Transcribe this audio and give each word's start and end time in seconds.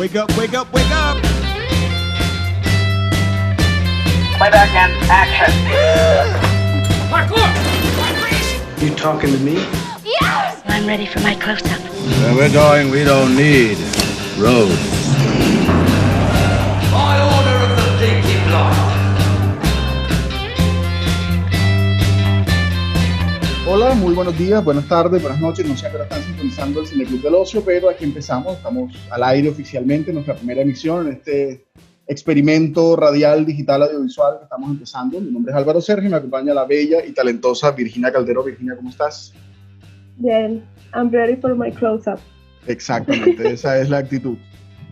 Wake 0.00 0.16
up, 0.16 0.34
wake 0.38 0.54
up, 0.54 0.72
wake 0.72 0.90
up! 0.92 1.16
Playback 4.38 4.74
and 4.74 4.94
action. 5.10 5.52
You 8.82 8.94
talking 8.94 9.30
to 9.30 9.38
me? 9.40 9.56
Yes! 10.02 10.62
I'm 10.64 10.86
ready 10.86 11.04
for 11.04 11.20
my 11.20 11.34
close-up. 11.34 11.82
Where 12.22 12.34
we're 12.34 12.50
going, 12.50 12.90
we 12.90 13.04
don't 13.04 13.36
need 13.36 13.76
roads. 14.38 14.99
Hola, 23.72 23.94
muy 23.94 24.14
buenos 24.14 24.36
días, 24.36 24.64
buenas 24.64 24.88
tardes, 24.88 25.22
buenas 25.22 25.40
noches. 25.40 25.64
No 25.64 25.76
sé 25.76 25.86
a 25.86 25.90
qué 25.90 25.94
hora 25.94 26.04
están 26.04 26.24
sintonizando 26.24 26.80
el 26.80 26.88
Cineclub 26.88 27.22
del 27.22 27.36
Ocio, 27.36 27.62
pero 27.64 27.88
aquí 27.88 28.02
empezamos. 28.02 28.56
Estamos 28.56 28.92
al 29.12 29.22
aire 29.22 29.48
oficialmente, 29.48 30.12
nuestra 30.12 30.34
primera 30.34 30.62
emisión 30.62 31.06
en 31.06 31.12
este 31.12 31.66
experimento 32.08 32.96
radial, 32.96 33.46
digital, 33.46 33.84
audiovisual 33.84 34.38
que 34.38 34.42
estamos 34.42 34.70
empezando. 34.70 35.20
Mi 35.20 35.30
nombre 35.30 35.52
es 35.52 35.56
Álvaro 35.56 35.80
Sergio 35.80 36.08
y 36.08 36.10
me 36.10 36.16
acompaña 36.16 36.52
la 36.52 36.64
bella 36.64 37.06
y 37.06 37.12
talentosa 37.12 37.70
Virginia 37.70 38.10
Caldero. 38.10 38.42
Virginia, 38.42 38.74
¿cómo 38.74 38.90
estás? 38.90 39.32
Bien, 40.16 40.64
I'm 40.92 41.12
ready 41.12 41.36
for 41.36 41.54
my 41.54 41.70
close-up. 41.70 42.18
Exactamente, 42.66 43.52
esa 43.52 43.80
es 43.80 43.88
la 43.88 43.98
actitud. 43.98 44.36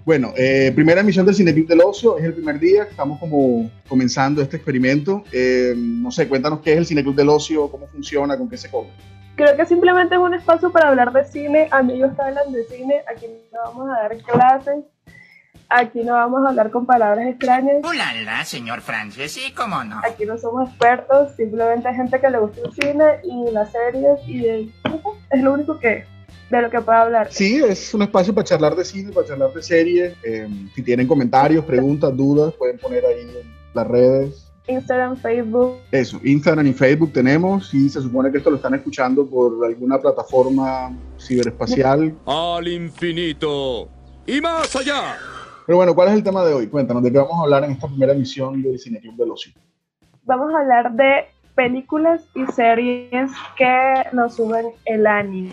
Bueno, 0.08 0.32
eh, 0.38 0.72
primera 0.74 1.02
emisión 1.02 1.26
del 1.26 1.34
Cineclub 1.34 1.66
del 1.66 1.82
Ocio, 1.82 2.16
es 2.16 2.24
el 2.24 2.32
primer 2.32 2.58
día, 2.58 2.84
estamos 2.84 3.20
como 3.20 3.70
comenzando 3.86 4.40
este 4.40 4.56
experimento. 4.56 5.22
Eh, 5.30 5.74
no 5.76 6.10
sé, 6.10 6.26
cuéntanos 6.26 6.60
qué 6.60 6.72
es 6.72 6.78
el 6.78 6.86
Cineclub 6.86 7.14
del 7.14 7.28
Ocio, 7.28 7.70
cómo 7.70 7.86
funciona, 7.88 8.34
con 8.38 8.48
qué 8.48 8.56
se 8.56 8.70
come. 8.70 8.88
Creo 9.36 9.54
que 9.54 9.66
simplemente 9.66 10.14
es 10.14 10.18
un 10.22 10.32
espacio 10.32 10.72
para 10.72 10.88
hablar 10.88 11.12
de 11.12 11.26
cine, 11.26 11.68
amigos 11.72 12.12
que 12.16 12.22
hablan 12.22 12.50
de 12.50 12.64
cine, 12.64 13.02
aquí 13.06 13.26
no 13.52 13.58
vamos 13.66 13.90
a 13.90 14.00
dar 14.00 14.16
clases, 14.16 14.76
aquí 15.68 16.00
no 16.02 16.14
vamos 16.14 16.42
a 16.46 16.48
hablar 16.48 16.70
con 16.70 16.86
palabras 16.86 17.26
extrañas, 17.26 17.74
Ulala, 17.86 18.46
señor 18.46 18.80
Francis, 18.80 19.30
sí, 19.30 19.52
cómo 19.54 19.84
no. 19.84 20.00
aquí 20.10 20.24
no 20.24 20.38
somos 20.38 20.70
expertos, 20.70 21.36
simplemente 21.36 21.86
hay 21.86 21.96
gente 21.96 22.18
que 22.18 22.30
le 22.30 22.38
gusta 22.38 22.62
el 22.64 22.72
cine 22.72 23.04
y 23.24 23.50
las 23.52 23.70
series 23.72 24.26
y 24.26 24.46
el- 24.46 24.72
es 25.30 25.42
lo 25.42 25.52
único 25.52 25.78
que 25.78 26.06
de 26.50 26.62
lo 26.62 26.70
que 26.70 26.80
puedo 26.80 26.98
hablar. 26.98 27.28
Sí, 27.30 27.56
es 27.56 27.92
un 27.94 28.02
espacio 28.02 28.34
para 28.34 28.44
charlar 28.44 28.74
de 28.74 28.84
cine, 28.84 29.12
para 29.12 29.26
charlar 29.26 29.52
de 29.52 29.62
series. 29.62 30.14
Eh, 30.24 30.48
si 30.74 30.82
tienen 30.82 31.06
comentarios, 31.06 31.64
preguntas, 31.64 32.16
dudas, 32.16 32.54
pueden 32.54 32.78
poner 32.78 33.04
ahí 33.04 33.20
en 33.20 33.52
las 33.74 33.86
redes. 33.86 34.44
Instagram, 34.66 35.16
Facebook, 35.16 35.78
Eso, 35.90 36.20
Instagram 36.22 36.66
y 36.66 36.74
Facebook 36.74 37.12
tenemos 37.12 37.72
y 37.72 37.88
se 37.88 38.02
supone 38.02 38.30
que 38.30 38.36
esto 38.36 38.50
lo 38.50 38.56
están 38.56 38.74
escuchando 38.74 39.26
por 39.26 39.64
alguna 39.64 39.98
plataforma 39.98 40.94
ciberespacial. 41.18 42.14
al 42.26 42.68
infinito 42.68 43.88
y 44.26 44.40
más 44.42 44.76
allá. 44.76 45.16
Pero 45.66 45.76
bueno, 45.76 45.94
¿cuál 45.94 46.08
es 46.08 46.14
el 46.14 46.22
tema 46.22 46.44
de 46.44 46.52
hoy? 46.52 46.66
Cuéntanos, 46.66 47.02
¿de 47.02 47.10
qué 47.10 47.18
vamos 47.18 47.38
a 47.40 47.42
hablar 47.44 47.64
en 47.64 47.72
esta 47.72 47.88
primera 47.88 48.12
emisión 48.12 48.62
del 48.62 48.78
Cineclub 48.78 49.16
del 49.16 49.30
Ocio? 49.30 49.52
vamos 50.28 50.52
a 50.54 50.58
hablar 50.60 50.92
de 50.92 51.24
películas 51.54 52.20
y 52.34 52.46
series 52.52 53.30
que 53.56 54.04
nos 54.12 54.36
suben 54.36 54.66
el 54.84 55.06
ánimo. 55.06 55.50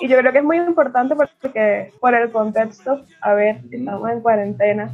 Y 0.00 0.08
yo 0.08 0.18
creo 0.18 0.32
que 0.32 0.38
es 0.38 0.44
muy 0.44 0.58
importante 0.58 1.14
porque 1.16 1.92
por 1.98 2.14
el 2.14 2.30
contexto, 2.30 3.02
a 3.22 3.32
ver, 3.32 3.60
estamos 3.70 4.10
en 4.10 4.20
cuarentena. 4.20 4.90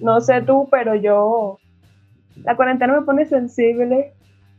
No 0.00 0.20
sé 0.20 0.40
tú, 0.42 0.68
pero 0.70 0.94
yo, 0.94 1.58
la 2.44 2.56
cuarentena 2.56 2.94
me 2.94 3.02
pone 3.02 3.26
sensible, 3.26 4.14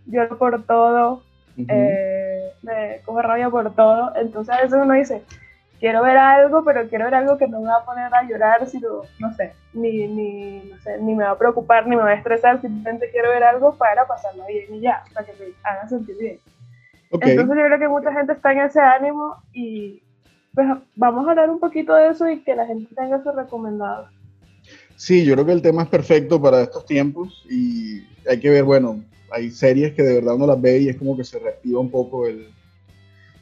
lloro 0.06 0.38
por 0.38 0.64
todo, 0.66 1.24
eh, 1.58 2.52
me 2.62 3.02
coge 3.06 3.22
rabia 3.24 3.50
por 3.50 3.74
todo. 3.74 4.12
Entonces 4.16 4.54
a 4.54 4.62
veces 4.62 4.78
uno 4.80 4.94
dice, 4.94 5.24
quiero 5.80 6.04
ver 6.04 6.18
algo, 6.18 6.64
pero 6.64 6.88
quiero 6.88 7.06
ver 7.06 7.16
algo 7.16 7.38
que 7.38 7.48
no 7.48 7.62
me 7.62 7.68
va 7.68 7.78
a 7.78 7.86
poner 7.86 8.14
a 8.14 8.24
llorar, 8.24 8.68
sino, 8.68 9.02
no 9.20 9.34
sé, 9.34 9.54
ni, 9.74 10.08
ni, 10.08 10.70
no 10.70 10.78
sé, 10.82 11.00
ni 11.00 11.16
me 11.16 11.24
va 11.24 11.32
a 11.32 11.38
preocupar, 11.38 11.88
ni 11.88 11.96
me 11.96 12.04
va 12.04 12.10
a 12.10 12.16
estresar, 12.16 12.62
simplemente 12.62 13.10
quiero 13.12 13.30
ver 13.30 13.44
algo 13.44 13.76
para 13.76 14.06
pasarla 14.06 14.46
bien 14.48 14.76
y 14.76 14.82
ya, 14.82 15.04
para 15.14 15.26
que 15.26 15.34
me 15.34 15.46
haga 15.64 15.88
sentir 15.88 16.16
bien. 16.20 16.40
Ok, 17.12 17.24
Entonces 17.26 17.56
yo 17.56 17.66
creo 17.66 17.80
que 17.80 17.88
mucha 17.88 18.14
gente 18.14 18.34
está 18.34 18.52
en 18.52 18.60
ese 18.60 18.80
ánimo 18.80 19.36
y 19.54 20.02
pues 20.54 20.68
vamos 20.96 21.28
a 21.28 21.32
hablar 21.32 21.50
un 21.50 21.60
poquito 21.60 21.94
de 21.96 22.10
eso 22.10 22.30
y 22.30 22.40
que 22.40 22.56
la 22.56 22.66
gente 22.66 22.94
tenga 22.96 23.22
sus 23.24 23.36
recomendados. 23.36 24.10
sí, 24.96 25.26
yo 25.26 25.34
creo 25.34 25.46
que 25.46 25.52
el 25.52 25.62
tema 25.62 25.84
es 25.84 25.90
perfecto 25.90 26.42
para 26.42 26.62
estos 26.62 26.86
tiempos 26.86 27.46
y 27.50 28.04
hay 28.28 28.40
que 28.40 28.50
ver, 28.50 28.64
bueno, 28.64 29.04
hay 29.32 29.52
series 29.52 29.94
que 29.94 30.04
de 30.04 30.16
verdad 30.16 30.36
uno 30.36 30.48
las 30.48 30.62
ve 30.62 30.80
y 30.80 30.90
es 30.90 30.96
como 30.96 31.18
que 31.18 31.24
se 31.24 31.40
reactiva 31.40 31.80
un 31.80 31.92
poco 31.92 32.26
el, 32.26 32.48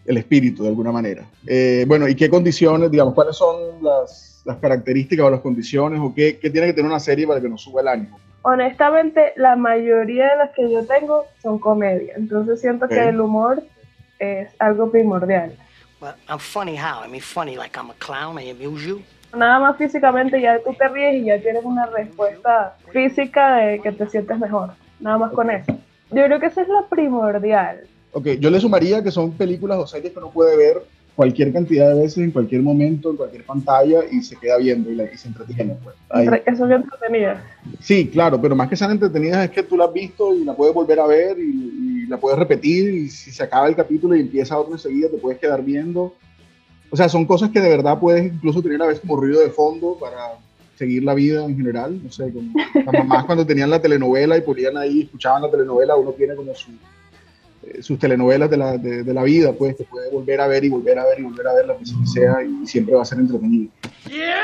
el 0.05 0.17
espíritu 0.17 0.63
de 0.63 0.69
alguna 0.69 0.91
manera. 0.91 1.29
Eh, 1.45 1.85
bueno, 1.87 2.07
¿y 2.07 2.15
qué 2.15 2.29
condiciones, 2.29 2.89
digamos, 2.91 3.13
cuáles 3.13 3.35
son 3.35 3.83
las, 3.83 4.41
las 4.45 4.57
características 4.57 5.25
o 5.25 5.29
las 5.29 5.41
condiciones 5.41 5.99
o 6.01 6.13
qué, 6.13 6.39
qué 6.39 6.49
tiene 6.49 6.67
que 6.67 6.73
tener 6.73 6.89
una 6.89 6.99
serie 6.99 7.27
para 7.27 7.39
que 7.39 7.49
nos 7.49 7.61
suba 7.61 7.81
el 7.81 7.87
ánimo? 7.87 8.19
Honestamente, 8.43 9.33
la 9.37 9.55
mayoría 9.55 10.31
de 10.31 10.35
las 10.37 10.51
que 10.51 10.69
yo 10.69 10.85
tengo 10.85 11.25
son 11.41 11.59
comedia, 11.59 12.13
entonces 12.17 12.59
siento 12.59 12.89
que 12.89 13.07
el 13.07 13.21
humor 13.21 13.63
es 14.19 14.49
algo 14.59 14.91
primordial. 14.91 15.53
Well, 16.01 16.13
I'm 16.27 16.39
funny 16.39 16.75
how? 16.75 17.05
I 17.05 17.09
mean, 17.09 17.21
funny 17.21 17.55
like 17.55 17.77
I'm 17.79 17.89
a 17.89 17.93
clown, 17.93 18.37
I 18.37 18.49
amuse 18.51 18.85
you. 18.85 19.01
Nada 19.33 19.59
más 19.59 19.77
físicamente 19.77 20.41
ya 20.41 20.59
tú 20.59 20.73
te 20.73 20.87
ríes 20.89 21.15
y 21.15 21.25
ya 21.25 21.39
tienes 21.39 21.63
una 21.63 21.85
respuesta 21.85 22.75
física 22.91 23.55
de 23.55 23.79
que 23.79 23.93
te 23.93 24.07
sientes 24.07 24.37
mejor. 24.37 24.71
Nada 24.99 25.17
más 25.17 25.31
con 25.31 25.49
eso. 25.49 25.71
Yo 26.11 26.25
creo 26.25 26.39
que 26.39 26.47
esa 26.47 26.61
es 26.61 26.67
la 26.67 26.85
primordial. 26.89 27.87
Ok, 28.11 28.27
yo 28.39 28.49
le 28.49 28.59
sumaría 28.59 29.01
que 29.01 29.09
son 29.09 29.31
películas 29.31 29.79
o 29.79 29.87
series 29.87 30.11
que 30.11 30.19
uno 30.19 30.29
puede 30.29 30.57
ver 30.57 30.83
cualquier 31.15 31.53
cantidad 31.53 31.89
de 31.93 32.01
veces, 32.01 32.17
en 32.19 32.31
cualquier 32.31 32.61
momento, 32.61 33.11
en 33.11 33.17
cualquier 33.17 33.43
pantalla 33.45 33.99
y 34.11 34.21
se 34.21 34.35
queda 34.35 34.57
viendo 34.57 34.91
y, 34.91 34.95
la- 34.95 35.11
y 35.11 35.17
se 35.17 35.27
entretiene. 35.27 35.75
Pues. 35.83 35.95
Ahí. 36.09 36.27
Son 36.57 36.71
entretenidas. 36.71 37.37
Sí, 37.79 38.07
claro, 38.07 38.41
pero 38.41 38.55
más 38.55 38.67
que 38.69 38.75
sean 38.75 38.91
entretenidas 38.91 39.45
es 39.45 39.51
que 39.51 39.63
tú 39.63 39.77
la 39.77 39.85
has 39.85 39.93
visto 39.93 40.33
y 40.33 40.43
la 40.43 40.55
puedes 40.55 40.73
volver 40.73 40.99
a 40.99 41.05
ver 41.07 41.37
y, 41.39 42.03
y 42.03 42.05
la 42.07 42.17
puedes 42.17 42.37
repetir 42.39 42.93
y 42.93 43.09
si 43.09 43.31
se 43.31 43.43
acaba 43.43 43.67
el 43.67 43.75
capítulo 43.75 44.15
y 44.15 44.21
empieza 44.21 44.57
otro 44.57 44.73
enseguida 44.73 45.09
te 45.09 45.17
puedes 45.17 45.39
quedar 45.39 45.63
viendo. 45.63 46.13
O 46.89 46.95
sea, 46.97 47.09
son 47.09 47.25
cosas 47.25 47.49
que 47.49 47.59
de 47.61 47.69
verdad 47.69 47.99
puedes 47.99 48.31
incluso 48.33 48.61
tener 48.61 48.81
a 48.81 48.85
veces 48.87 49.01
como 49.01 49.15
ruido 49.17 49.39
de 49.41 49.49
fondo 49.49 49.97
para 49.99 50.37
seguir 50.77 51.03
la 51.03 51.13
vida 51.13 51.43
en 51.45 51.55
general. 51.55 51.99
No 52.03 52.11
sé, 52.11 52.31
como 52.31 52.51
las 52.75 52.93
mamás 52.93 53.25
cuando 53.25 53.45
tenían 53.45 53.69
la 53.69 53.81
telenovela 53.81 54.37
y 54.37 54.41
ponían 54.41 54.77
ahí, 54.77 55.01
escuchaban 55.03 55.41
la 55.43 55.49
telenovela, 55.51 55.95
uno 55.95 56.11
tiene 56.11 56.35
como 56.35 56.53
su, 56.55 56.71
sus 57.81 57.99
telenovelas 57.99 58.49
de 58.49 58.57
la, 58.57 58.77
de, 58.77 59.03
de 59.03 59.13
la 59.13 59.23
vida, 59.23 59.53
pues 59.53 59.75
que 59.75 59.83
puede 59.83 60.09
volver 60.11 60.41
a 60.41 60.47
ver 60.47 60.63
y 60.63 60.69
volver 60.69 60.99
a 60.99 61.05
ver 61.05 61.19
y 61.19 61.23
volver 61.23 61.47
a 61.47 61.53
ver 61.53 61.67
veces 61.67 61.95
que 61.99 62.07
sea 62.07 62.43
y 62.43 62.67
siempre 62.67 62.95
va 62.95 63.01
a 63.01 63.05
ser 63.05 63.19
entretenido. 63.19 63.71
Yeah! 64.07 64.43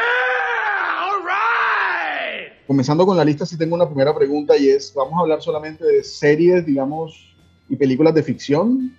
All 1.03 1.21
right! 1.23 2.53
Comenzando 2.67 3.05
con 3.05 3.17
la 3.17 3.25
lista, 3.25 3.45
sí 3.45 3.57
tengo 3.57 3.75
una 3.75 3.87
primera 3.87 4.15
pregunta 4.15 4.57
y 4.57 4.69
es, 4.69 4.93
vamos 4.93 5.13
a 5.17 5.21
hablar 5.21 5.41
solamente 5.41 5.85
de 5.85 6.03
series, 6.03 6.65
digamos, 6.65 7.35
y 7.67 7.75
películas 7.75 8.13
de 8.13 8.23
ficción, 8.23 8.95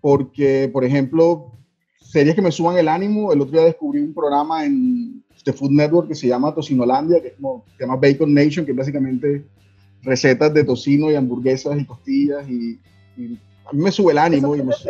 porque, 0.00 0.70
por 0.72 0.84
ejemplo, 0.84 1.52
series 2.00 2.34
que 2.34 2.42
me 2.42 2.52
suban 2.52 2.78
el 2.78 2.88
ánimo, 2.88 3.32
el 3.32 3.40
otro 3.40 3.52
día 3.52 3.64
descubrí 3.64 4.00
un 4.00 4.14
programa 4.14 4.64
en 4.64 5.22
The 5.44 5.52
Food 5.52 5.72
Network 5.72 6.08
que 6.08 6.14
se 6.14 6.28
llama 6.28 6.54
Tocinolandia, 6.54 7.20
que 7.20 7.28
es 7.28 7.34
como, 7.34 7.64
se 7.76 7.84
llama 7.84 7.96
Bacon 7.96 8.32
Nation, 8.32 8.64
que 8.64 8.72
es 8.72 8.76
básicamente 8.76 9.44
recetas 10.02 10.54
de 10.54 10.64
tocino 10.64 11.10
y 11.10 11.16
hamburguesas 11.16 11.78
y 11.80 11.84
costillas 11.84 12.48
y, 12.48 12.78
y 13.18 13.38
a 13.66 13.72
mí 13.72 13.82
me 13.82 13.92
sube 13.92 14.12
el 14.12 14.18
ánimo 14.18 14.54
y 14.56 14.62
me, 14.62 14.72
su- 14.72 14.88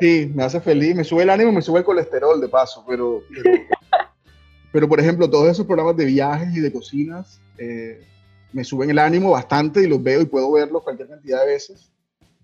Sí, 0.00 0.30
me 0.34 0.44
hace 0.44 0.60
feliz, 0.60 0.94
me 0.94 1.04
sube 1.04 1.22
el 1.24 1.30
ánimo, 1.30 1.50
me 1.52 1.62
sube 1.62 1.80
el 1.80 1.84
colesterol 1.84 2.40
de 2.40 2.48
paso, 2.48 2.84
pero, 2.86 3.20
pero, 3.34 3.50
pero, 4.72 4.88
por 4.88 5.00
ejemplo, 5.00 5.28
todos 5.28 5.48
esos 5.48 5.66
programas 5.66 5.96
de 5.96 6.04
viajes 6.04 6.54
y 6.56 6.60
de 6.60 6.72
cocinas 6.72 7.40
eh, 7.58 8.00
me 8.52 8.62
suben 8.64 8.90
el 8.90 8.98
ánimo 8.98 9.30
bastante 9.32 9.82
y 9.82 9.88
los 9.88 10.02
veo 10.02 10.20
y 10.20 10.26
puedo 10.26 10.52
verlos 10.52 10.82
cualquier 10.82 11.08
cantidad 11.08 11.40
de 11.40 11.46
veces. 11.46 11.90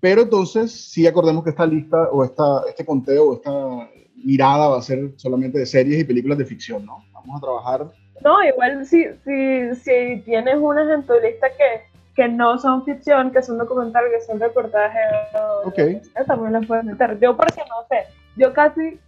Pero 0.00 0.22
entonces 0.22 0.72
sí 0.72 1.06
acordemos 1.06 1.44
que 1.44 1.50
esta 1.50 1.64
lista 1.66 2.08
o 2.10 2.24
esta, 2.24 2.62
este 2.68 2.84
conteo 2.84 3.24
o 3.30 3.34
esta 3.36 3.88
mirada 4.16 4.68
va 4.68 4.78
a 4.78 4.82
ser 4.82 5.12
solamente 5.16 5.58
de 5.58 5.66
series 5.66 6.00
y 6.00 6.04
películas 6.04 6.38
de 6.38 6.44
ficción, 6.44 6.84
¿no? 6.84 7.04
Vamos 7.12 7.36
a 7.38 7.40
trabajar. 7.40 7.92
No, 8.22 8.42
igual 8.44 8.84
si, 8.84 9.04
si, 9.24 9.74
si 9.76 10.22
tienes 10.24 10.56
unas 10.58 10.90
en 10.90 11.06
tu 11.06 11.12
lista 11.14 11.46
que, 11.56 11.93
que 12.14 12.28
no 12.28 12.58
son 12.58 12.84
ficción, 12.84 13.32
que 13.32 13.42
son 13.42 13.58
documentales, 13.58 14.12
que 14.12 14.20
son 14.20 14.38
reportajes, 14.40 15.02
o 15.34 15.68
Ok. 15.68 15.78
lo 15.78 15.84
que 15.86 16.00
sea, 16.04 16.24
también 16.24 16.52
las 16.52 16.66
puedes 16.66 16.84
meter. 16.84 17.18
Yo 17.18 17.36
porque 17.36 17.62
no 17.68 17.86
sé, 17.88 18.04
yo 18.36 18.52
casi, 18.52 19.00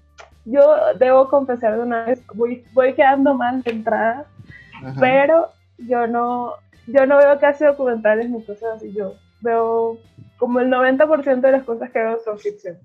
yo 0.44 0.76
debo 0.98 1.28
confesar 1.28 1.76
de 1.76 1.82
una 1.82 2.04
vez, 2.04 2.22
voy, 2.34 2.64
voy 2.72 2.94
quedando 2.94 3.34
mal 3.34 3.62
de 3.62 3.70
entrada, 3.70 4.26
Ajá. 4.84 5.00
pero 5.00 5.50
yo 5.78 6.06
no, 6.06 6.54
yo 6.86 7.06
no 7.06 7.18
veo 7.18 7.38
casi 7.38 7.64
documentales 7.64 8.28
ni 8.28 8.42
cosas 8.44 8.76
así, 8.76 8.92
yo 8.92 9.14
veo 9.40 9.98
como 10.38 10.60
el 10.60 10.68
90% 10.68 11.40
de 11.40 11.52
las 11.52 11.62
cosas 11.64 11.90
que 11.90 11.98
veo 11.98 12.18
son 12.24 12.38
ficción. 12.38 12.76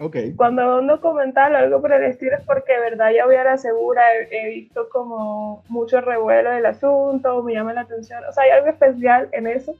Ok. 0.00 0.16
Cuando 0.36 0.78
un 0.78 0.86
documental 0.86 1.54
o 1.54 1.58
algo 1.58 1.80
por 1.82 1.92
el 1.92 2.04
estilo 2.04 2.34
es 2.34 2.44
porque 2.46 2.72
de 2.72 2.80
verdad 2.80 3.10
ya 3.14 3.26
voy 3.26 3.36
a 3.36 3.44
la 3.44 3.58
segura, 3.58 4.02
he, 4.14 4.28
he 4.34 4.48
visto 4.48 4.88
como 4.88 5.62
mucho 5.68 6.00
revuelo 6.00 6.50
del 6.50 6.64
asunto, 6.64 7.42
me 7.42 7.52
llama 7.52 7.74
la 7.74 7.82
atención, 7.82 8.22
o 8.28 8.32
sea, 8.32 8.44
hay 8.44 8.50
algo 8.50 8.68
especial 8.68 9.28
en 9.32 9.46
eso 9.46 9.74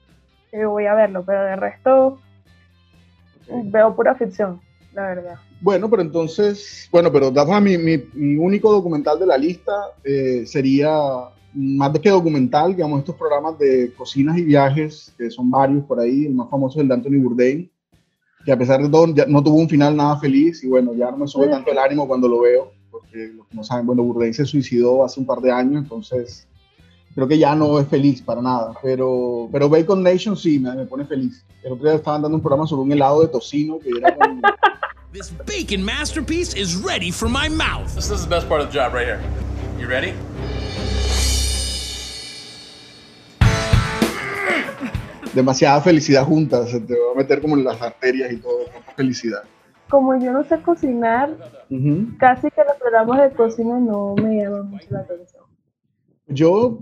que 0.51 0.67
voy 0.67 0.85
a 0.85 0.95
verlo, 0.95 1.25
pero 1.25 1.43
de 1.43 1.57
resto 1.57 2.21
veo 3.49 3.97
pura 3.97 4.15
ficción, 4.15 4.61
la 4.93 5.09
verdad. 5.09 5.35
Bueno, 5.63 5.89
pero 5.89 6.03
entonces, 6.03 6.89
bueno, 6.93 7.11
pero 7.11 7.31
dado 7.31 7.59
mi, 7.61 7.79
mi, 7.79 7.97
mi 8.13 8.37
único 8.37 8.71
documental 8.71 9.19
de 9.19 9.27
la 9.27 9.39
lista 9.39 9.73
eh, 10.05 10.45
sería 10.45 10.91
más 11.55 11.93
de 11.93 12.01
que 12.01 12.11
documental, 12.11 12.77
digamos, 12.77 13.01
estos 13.01 13.17
programas 13.17 13.59
de 13.59 13.93
cocinas 13.97 14.37
y 14.37 14.45
viajes, 14.45 15.15
que 15.17 15.31
son 15.31 15.51
varios 15.51 15.85
por 15.85 15.99
ahí, 15.99 16.27
el 16.27 16.35
más 16.35 16.51
famoso 16.51 16.79
es 16.79 16.83
el 16.83 16.89
de 16.89 16.95
Anthony 16.95 17.23
Bourdain, 17.23 17.71
que 18.45 18.53
a 18.53 18.59
pesar 18.59 18.83
de 18.83 18.89
todo 18.89 19.15
ya 19.15 19.27
no 19.27 19.43
tuvo 19.43 19.57
un 19.57 19.69
final 19.69 19.97
nada 19.97 20.17
feliz 20.19 20.63
y 20.65 20.69
bueno, 20.69 20.95
ya 20.95 21.11
no 21.11 21.19
me 21.19 21.27
sube 21.27 21.49
tanto 21.49 21.71
el 21.71 21.79
ánimo 21.79 22.09
cuando 22.09 22.29
lo 22.29 22.41
veo, 22.41 22.73
porque 22.91 23.29
los 23.35 23.47
que 23.47 23.57
no 23.57 23.65
saben, 23.65 23.87
bueno, 23.87 24.03
Bourdain 24.03 24.33
se 24.33 24.47
suicidó 24.47 25.05
hace 25.05 25.21
un 25.21 25.27
par 25.27 25.41
de 25.41 25.51
años, 25.53 25.83
entonces 25.83 26.47
creo 27.15 27.29
que 27.29 27.39
ya 27.39 27.55
no 27.55 27.79
es 27.79 27.89
feliz 27.89 28.23
para 28.23 28.41
nada, 28.41 28.73
pero, 28.83 29.49
pero 29.53 29.69
Bacon 29.69 30.03
Nation 30.03 30.37
sí 30.37 30.59
me, 30.59 30.75
me 30.75 30.87
pone 30.87 31.05
feliz. 31.05 31.45
El 31.63 31.73
otro 31.73 31.85
día 31.85 31.97
estaban 31.97 32.23
dando 32.23 32.37
un 32.37 32.43
programa 32.43 32.67
sobre 32.67 32.83
un 32.83 32.93
helado 32.93 33.21
de 33.21 33.29
tocino 33.29 33.79
que 33.79 33.91
era 33.91 34.17
con... 34.17 34.41
This 35.13 35.33
bacon 35.45 35.85
masterpiece 35.85 36.55
is 36.55 36.77
ready 36.77 37.11
for 37.11 37.29
my 37.29 37.49
mouth. 37.49 37.93
This 37.97 38.13
is 38.13 38.23
the 38.23 38.31
best 38.31 38.49
part 38.49 38.61
of 38.61 38.69
the 38.69 38.73
job 38.73 38.95
right 38.95 39.07
here. 39.07 39.21
You 39.77 39.89
ready? 39.89 40.15
Demasiada 45.35 45.81
felicidad 45.81 46.25
junta, 46.25 46.67
se 46.67 46.81
te 46.81 46.94
va 46.94 47.12
a 47.12 47.17
meter 47.17 47.41
como 47.41 47.56
en 47.56 47.65
las 47.65 47.81
arterias 47.81 48.32
y 48.32 48.37
todo, 48.37 48.61
felicidad. 48.97 49.43
Como 49.88 50.19
yo 50.19 50.32
no 50.32 50.44
sé 50.44 50.61
cocinar, 50.62 51.31
Ujú. 51.71 52.17
casi 52.19 52.50
que 52.50 52.62
los 52.65 52.77
programas 52.79 53.23
de 53.23 53.31
cocina 53.37 53.79
no 53.79 54.15
me 54.15 54.43
llaman 54.43 54.71
mucho 54.71 54.87
la 54.91 55.00
atención. 55.00 55.44
Yo 56.27 56.79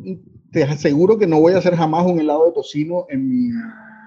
te 0.53 0.63
aseguro 0.63 1.19
que 1.19 1.27
no 1.27 1.41
voy 1.41 1.55
a 1.55 1.59
hacer 1.59 1.75
jamás 1.75 2.07
un 2.07 2.21
helado 2.21 2.47
de 2.47 2.53
tocino 2.53 3.07
en 3.09 3.29
mi, 3.29 3.51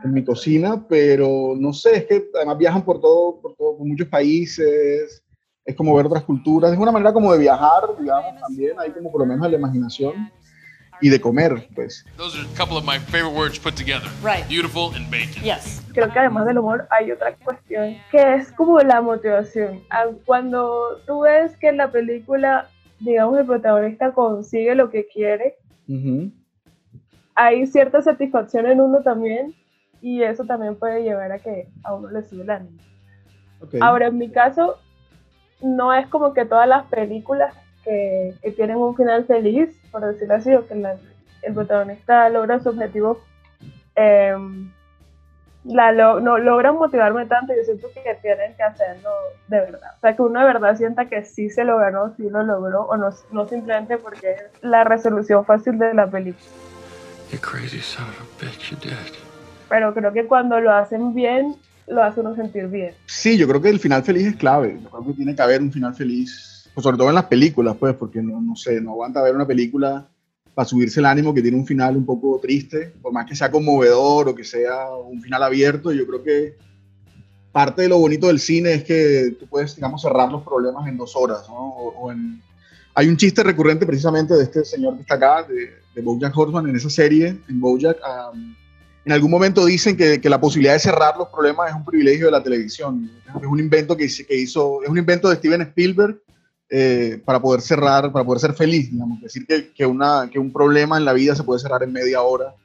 en 0.04 0.14
mi 0.14 0.24
cocina, 0.24 0.86
pero 0.88 1.56
no 1.58 1.74
sé, 1.74 1.98
es 1.98 2.06
que 2.06 2.30
además 2.36 2.58
viajan 2.58 2.84
por 2.84 3.00
todo, 3.02 3.42
por 3.42 3.56
todo, 3.56 3.78
por 3.78 3.88
muchos 3.88 4.08
países, 4.08 5.24
es 5.66 5.76
como 5.76 5.96
ver 5.96 6.06
otras 6.06 6.24
culturas, 6.24 6.72
es 6.72 6.78
una 6.78 6.92
manera 6.92 7.14
como 7.14 7.32
de 7.32 7.40
viajar, 7.40 7.84
digamos, 8.00 8.40
también, 8.40 8.80
hay 8.80 8.92
como 8.92 9.12
por 9.12 9.22
lo 9.22 9.28
menos 9.28 9.50
la 9.50 9.58
imaginación 9.58 10.14
y 11.02 11.10
de 11.10 11.20
comer, 11.20 11.68
pues. 11.76 12.06
Those 12.18 12.38
are 12.38 12.48
a 12.48 12.56
couple 12.58 12.78
of 12.78 12.86
my 12.86 13.00
favorite 13.00 13.36
words 13.36 13.60
put 13.60 13.76
together. 13.76 14.08
Right. 14.24 14.48
Beautiful 14.48 14.94
and 14.96 15.10
bacon. 15.10 15.44
Yes. 15.44 15.82
Creo 15.94 16.12
que 16.12 16.20
además 16.20 16.46
del 16.46 16.60
humor 16.60 16.88
hay 16.92 17.12
otra 17.12 17.34
cuestión 17.36 17.98
que 18.12 18.36
es 18.36 18.52
como 18.54 18.80
la 18.80 19.02
motivación. 19.02 19.82
Ah, 19.90 20.06
Cuando 20.26 21.02
tú 21.06 21.22
ves 21.22 21.58
que 21.58 21.70
en 21.70 21.78
la 21.78 21.92
película, 21.92 22.70
digamos, 23.00 23.40
el 23.40 23.46
protagonista 23.46 24.12
consigue 24.14 24.76
lo 24.76 24.90
que 24.90 25.08
quiere, 25.08 25.56
Ujú. 25.90 26.32
hay 27.36 27.66
cierta 27.68 28.02
satisfacción 28.02 28.68
en 28.68 28.80
uno 28.80 29.02
también 29.02 29.54
y 30.02 30.22
eso 30.24 30.46
también 30.46 30.76
puede 30.76 31.04
llevar 31.04 31.32
a 31.32 31.40
que 31.40 31.68
a 31.84 31.94
uno 31.96 32.10
le 32.10 32.24
sube 32.24 32.44
el 32.44 32.50
ánimo. 32.52 32.78
Ok. 33.60 33.76
Ahora, 33.82 34.08
en 34.08 34.18
mi 34.18 34.30
caso, 34.32 34.78
no 35.62 35.94
es 35.94 36.08
como 36.08 36.34
que 36.34 36.46
todas 36.46 36.68
las 36.68 36.86
películas 36.88 37.54
que, 37.84 38.34
que 38.42 38.52
tienen 38.52 38.78
un 38.78 38.96
final 38.96 39.26
feliz, 39.26 39.70
por 39.92 40.06
decirlo 40.06 40.36
así, 40.36 40.54
o 40.54 40.68
que 40.68 40.76
la- 40.76 40.98
el 41.42 41.54
protagonista 41.54 42.30
logra 42.30 42.60
su 42.60 42.70
objetivo, 42.70 43.20
em, 43.96 44.72
la 45.64 45.92
lo- 45.92 46.20
no 46.20 46.38
logran 46.38 46.76
motivarme 46.76 47.26
tanto. 47.28 47.54
Yo 47.56 47.64
siento 47.64 47.88
que 47.94 48.16
tienen 48.22 48.56
que 48.56 48.64
hacerlo 48.64 49.10
de 49.48 49.60
verdad. 49.60 49.92
O 49.98 50.00
sea, 50.02 50.16
que 50.16 50.22
uno 50.22 50.40
de 50.40 50.46
verdad 50.46 50.76
sienta 50.76 51.06
que 51.06 51.24
sí 51.24 51.50
se 51.50 51.64
lo 51.64 51.78
ganó, 51.78 52.16
sí 52.16 52.30
lo 52.30 52.44
logró, 52.44 52.84
o 52.84 52.98
no, 52.98 53.10
no 53.32 53.48
simplemente 53.48 53.98
porque 53.98 54.32
es 54.32 54.44
la 54.64 54.84
resolución 54.84 55.46
fácil 55.46 55.78
de 55.78 55.94
la 55.94 56.08
película. 56.10 56.46
You 57.32 57.40
crazy 57.40 57.80
son 57.80 58.06
of 58.10 58.20
a 58.22 58.46
bitch, 58.46 58.72
you 58.72 58.78
did. 58.82 58.92
Pero 59.70 59.94
creo 59.94 60.12
que 60.12 60.26
cuando 60.26 60.60
lo 60.60 60.72
hacen 60.74 61.14
bien, 61.14 61.56
lo 61.88 62.04
hace 62.04 62.20
uno 62.20 62.36
sentir 62.36 62.68
bien. 62.68 62.94
Sí, 63.06 63.38
yo 63.38 63.48
creo 63.48 63.62
que 63.62 63.70
el 63.70 63.80
final 63.80 64.04
feliz 64.04 64.28
es 64.28 64.36
clave. 64.36 64.78
Yo 64.84 64.90
creo 64.90 65.06
que 65.06 65.14
tiene 65.14 65.36
que 65.36 65.42
haber 65.42 65.62
un 65.62 65.72
final 65.72 65.94
feliz, 65.96 66.61
pues 66.74 66.84
sobre 66.84 66.98
todo 66.98 67.10
en 67.10 67.16
las 67.16 67.26
películas, 67.26 67.76
pues, 67.78 67.96
porque 67.96 68.22
no, 68.22 68.42
no 68.42 68.56
sé, 68.56 68.80
no 68.82 68.92
aguanta 68.92 69.22
ver 69.22 69.36
una 69.36 69.48
película 69.48 70.08
para 70.54 70.68
subirse 70.68 71.00
el 71.00 71.06
ánimo 71.06 71.34
que 71.34 71.42
tiene 71.42 71.58
un 71.58 71.66
final 71.66 71.96
un 71.96 72.06
poco 72.06 72.40
triste, 72.42 72.94
por 73.02 73.14
más 73.14 73.26
que 73.26 73.36
sea 73.36 73.50
conmovedor 73.50 74.30
o 74.30 74.36
que 74.36 74.44
sea 74.44 74.90
un 74.96 75.22
final 75.22 75.44
abierto. 75.44 75.92
Yo 75.92 76.06
creo 76.06 76.24
que 76.24 76.56
parte 77.52 77.84
de 77.84 77.90
lo 77.90 78.00
bonito 78.00 78.28
del 78.28 78.40
cine 78.40 78.74
es 78.74 78.84
que 78.84 79.36
tú 79.40 79.48
puedes, 79.48 79.76
digamos, 79.76 80.02
cerrar 80.02 80.32
los 80.32 80.44
problemas 80.44 80.88
en 80.88 80.98
dos 80.98 81.16
horas, 81.16 81.48
¿no? 81.48 81.56
O, 81.56 81.90
o 82.00 82.12
en... 82.12 82.42
Hay 82.94 83.08
un 83.08 83.16
chiste 83.16 83.42
recurrente 83.44 83.86
precisamente 83.86 84.34
de 84.34 84.44
este 84.44 84.66
señor 84.66 84.96
que 84.96 85.02
está 85.02 85.16
acá, 85.16 85.44
de, 85.44 85.72
de 85.96 86.02
Bojack 86.02 86.38
Horseman, 86.38 86.68
en 86.68 86.76
esa 86.76 86.90
serie, 86.90 87.38
en 87.48 87.60
Bojack. 87.62 87.98
um, 88.34 88.54
en 89.04 89.12
algún 89.14 89.32
momento 89.32 89.66
dicen 89.66 89.98
que, 89.98 90.22
que 90.22 90.30
la 90.30 90.40
posibilidad 90.40 90.74
de 90.74 90.80
cerrar 90.80 91.18
los 91.18 91.30
problemas 91.30 91.70
es 91.70 91.76
un 91.76 91.86
privilegio 91.86 92.26
de 92.26 92.34
la 92.34 92.44
televisión. 92.44 93.10
Es 93.28 93.48
un 93.48 93.60
invento 93.60 93.96
que, 93.98 94.08
que 94.28 94.36
hizo, 94.36 94.84
es 94.84 94.90
un 94.90 94.98
invento 94.98 95.30
de 95.30 95.38
Steven 95.38 95.62
Spielberg 95.62 96.22
eh, 96.74 97.22
para 97.26 97.42
poder 97.42 97.60
cerrar, 97.60 98.14
para 98.14 98.24
poder 98.24 98.40
ser 98.40 98.54
feliz, 98.54 98.90
digamos. 98.90 99.20
Decir 99.20 99.46
que, 99.46 99.72
que, 99.72 99.86
una, 99.86 100.30
que 100.32 100.40
un 100.40 100.54
problema 100.54 100.98
en 100.98 101.04
la 101.04 101.12
vida 101.12 101.36
se 101.36 101.44
puede 101.44 101.60
cerrar 101.60 101.84
en 101.84 101.92
media 101.92 102.22
hora 102.22 102.56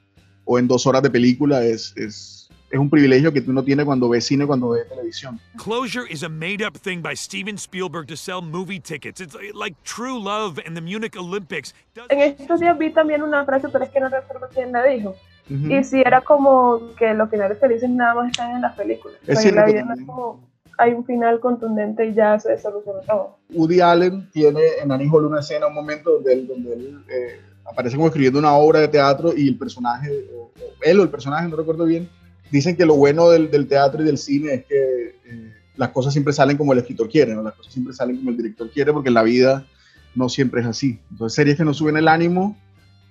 o 0.45 0.61
en 0.61 0.69
dos 0.69 0.87
horas 0.87 1.03
de 1.03 1.11
película 1.11 1.65
es, 1.65 1.93
es, 1.97 2.49
es 2.71 2.79
un 2.79 2.89
privilegio 2.89 3.33
que 3.33 3.41
tú 3.41 3.53
no 3.53 3.65
tienes 3.65 3.85
cuando 3.85 4.09
ves 4.09 4.25
cine, 4.25 4.47
cuando 4.47 4.69
ves 4.69 4.89
televisión. 4.89 5.41
Closure 5.57 6.07
is 6.09 6.23
a 6.23 6.29
made 6.29 6.65
up 6.65 6.79
thing 6.79 7.03
by 7.03 7.17
Steven 7.17 7.57
Spielberg 7.57 8.07
to 8.07 8.17
sell 8.17 8.41
movie 8.41 8.79
tickets. 8.79 9.21
It's 9.21 9.37
like 9.55 9.77
true 9.83 10.23
love 10.23 10.61
and 10.65 10.77
the 10.77 10.81
Munich 10.81 11.17
Olympics. 11.17 11.75
En 12.09 12.21
estos 12.21 12.61
días 12.61 12.79
vi 12.79 12.93
también 12.93 13.25
una 13.25 13.45
frase, 13.45 13.69
pero 13.71 13.85
es 13.85 13.91
que 13.91 13.99
no 13.99 14.09
recuerdo 14.09 14.49
quién 14.55 14.71
la 14.71 14.85
dijo. 14.85 15.17
Ujú. 15.51 15.73
Y 15.73 15.83
si 15.83 16.01
era 16.01 16.21
como 16.21 16.95
que 16.97 17.13
los 17.13 17.29
finales 17.29 17.59
felices 17.59 17.91
nada 17.91 18.15
más 18.15 18.31
están 18.31 18.53
en 18.53 18.63
las 18.63 18.77
películas. 18.77 19.19
Es 19.27 19.39
O 19.39 19.41
sea, 19.41 19.51
en 19.51 19.57
la 19.57 19.67
cierto 19.67 19.73
vida 19.73 19.85
no 19.85 20.01
es 20.01 20.07
como 20.07 20.56
hay 20.79 20.93
un 20.93 21.05
final 21.05 21.41
contundente 21.41 22.07
y 22.07 22.15
ya 22.15 22.39
se 22.39 22.59
solucionó 22.59 23.01
todo. 23.01 23.39
Woody 23.51 23.81
Allen 23.81 24.29
tiene 24.31 24.61
en 24.83 24.93
Annie 24.93 25.09
una 25.09 25.41
escena, 25.41 25.67
un 25.67 25.75
momento 25.75 26.13
donde 26.13 26.33
él, 26.33 26.47
donde 26.47 26.73
él 26.75 27.05
eh, 27.09 27.41
aparece 27.65 27.97
como 27.97 28.09
escribiendo 28.09 28.39
una 28.39 28.55
obra 28.55 28.81
de 28.81 28.89
teatro 28.89 29.33
y 29.37 29.49
el 29.49 29.57
personaje, 29.57 30.11
o, 30.35 30.45
o 30.45 30.53
él 30.83 31.01
o 31.01 31.03
el 31.03 31.09
personaje, 31.09 31.49
no 31.49 31.57
recuerdo 31.57 31.85
bien, 31.85 32.09
dicen 32.51 32.77
que 32.77 32.87
lo 32.87 32.97
bueno 32.97 33.31
del, 33.31 33.51
del 33.51 33.67
teatro 33.67 34.03
y 34.03 34.07
del 34.07 34.19
cine 34.19 34.55
es 34.55 34.65
que 34.67 35.17
eh, 35.25 35.53
las 35.77 35.91
cosas 35.91 36.13
siempre 36.13 36.33
salen 36.33 36.57
como 36.57 36.73
el 36.73 36.79
escritor 36.79 37.09
quiere, 37.09 37.35
¿no? 37.35 37.43
las 37.43 37.55
cosas 37.55 37.73
siempre 37.73 37.95
salen 37.95 38.17
como 38.17 38.31
el 38.31 38.37
director 38.37 38.71
quiere, 38.71 38.93
porque 38.93 39.09
en 39.09 39.15
la 39.15 39.23
vida 39.23 39.67
no 40.15 40.29
siempre 40.29 40.63
es 40.63 40.67
así. 40.67 40.99
Entonces, 41.11 41.35
series 41.35 41.57
que 41.57 41.65
nos 41.65 41.77
suben 41.77 41.97
el 41.97 42.09
ánimo, 42.09 42.57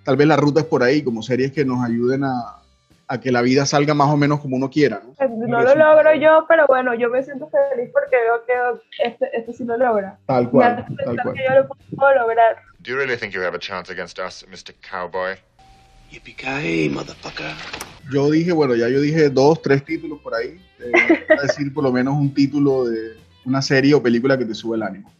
tal 0.03 0.17
vez 0.17 0.27
la 0.27 0.37
ruta 0.37 0.61
es 0.61 0.65
por 0.65 0.83
ahí, 0.83 1.03
como 1.03 1.21
series 1.21 1.51
que 1.51 1.65
nos 1.65 1.83
ayuden 1.83 2.23
a, 2.23 2.61
a 3.07 3.19
que 3.19 3.31
la 3.31 3.41
vida 3.41 3.65
salga 3.65 3.93
más 3.93 4.09
o 4.09 4.17
menos 4.17 4.39
como 4.39 4.55
uno 4.55 4.69
quiera. 4.69 5.01
¿no? 5.03 5.11
Eh, 5.23 5.29
No 5.29 5.61
lo 5.61 5.75
logro 5.75 6.13
yo, 6.15 6.45
pero 6.47 6.65
bueno, 6.67 6.93
yo 6.95 7.09
me 7.09 7.23
siento 7.23 7.49
feliz 7.49 7.89
porque 7.93 8.15
veo 8.15 8.45
que 8.45 9.07
este, 9.07 9.37
este 9.37 9.53
sí 9.53 9.63
lo 9.63 9.77
logra. 9.77 10.17
Tal 10.25 10.49
cual, 10.49 10.85
tal 11.03 11.21
cual. 11.21 11.35
que 11.35 11.43
yo 11.47 11.55
lo 11.61 11.67
puedo 11.95 12.15
lograr. 12.15 12.57
Do 12.79 12.91
you 12.91 12.97
really 12.97 13.17
think 13.17 13.33
you 13.33 13.41
have 13.41 13.55
a 13.55 13.59
chance 13.59 13.91
against 13.91 14.19
us, 14.19 14.45
Mr. 14.47 14.73
Cowboy? 14.81 15.35
Motherfucker. 16.91 17.53
Yo 18.11 18.29
dije, 18.29 18.51
bueno, 18.51 18.75
ya 18.75 18.87
yo 18.87 19.01
dije 19.01 19.29
dos, 19.29 19.61
tres 19.61 19.83
títulos 19.83 20.19
por 20.19 20.33
ahí. 20.35 20.59
Eh, 20.79 20.91
voy 21.27 21.37
a 21.37 21.41
decir 21.41 21.73
por 21.73 21.83
lo 21.83 21.91
menos 21.91 22.15
un 22.15 22.33
título 22.33 22.85
de 22.85 23.17
una 23.45 23.61
serie 23.61 23.93
o 23.93 24.01
película 24.01 24.37
que 24.37 24.45
te 24.45 24.53
sube 24.53 24.77
el 24.77 24.83
ánimo. 24.83 25.11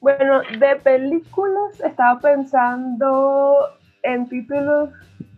Bueno, 0.00 0.40
de 0.58 0.76
películas 0.76 1.80
estaba 1.84 2.20
pensando 2.20 3.56
en 4.02 4.28
títulos 4.28 4.90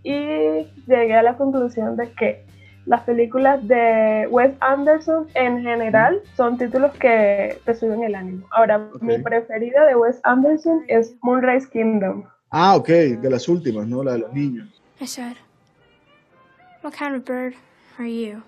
y 0.02 0.67
llegué 0.87 1.14
a 1.14 1.23
la 1.23 1.37
conclusión 1.37 1.97
de 1.97 2.11
que 2.12 2.45
las 2.87 3.02
películas 3.02 3.67
de 3.69 4.26
Wes 4.31 4.52
Anderson 4.61 5.26
en 5.35 5.62
general 5.62 6.23
son 6.37 6.57
títulos 6.57 6.93
que 6.95 7.59
te 7.64 7.75
suben 7.75 8.02
el 8.02 8.14
ánimo. 8.14 8.47
Ahora, 8.50 8.88
mi 9.00 9.19
preferida 9.19 9.85
de 9.85 9.95
Wes 9.95 10.21
Anderson 10.23 10.85
es 10.88 11.14
Moonrise 11.23 11.69
Kingdom. 11.69 12.25
Ah, 12.50 12.76
ok, 12.76 12.88
de 12.88 13.31
las 13.31 13.47
últimas, 13.47 13.87
¿no? 13.87 14.02
La 14.02 14.12
de 14.12 14.19
los 14.21 14.33
niños. 14.33 14.69
I 15.00 15.07
said, 15.07 15.37
What 16.83 16.95
kind 16.95 17.14
of 17.14 17.25
bird 17.25 17.55
are 17.99 18.09
you? 18.09 18.43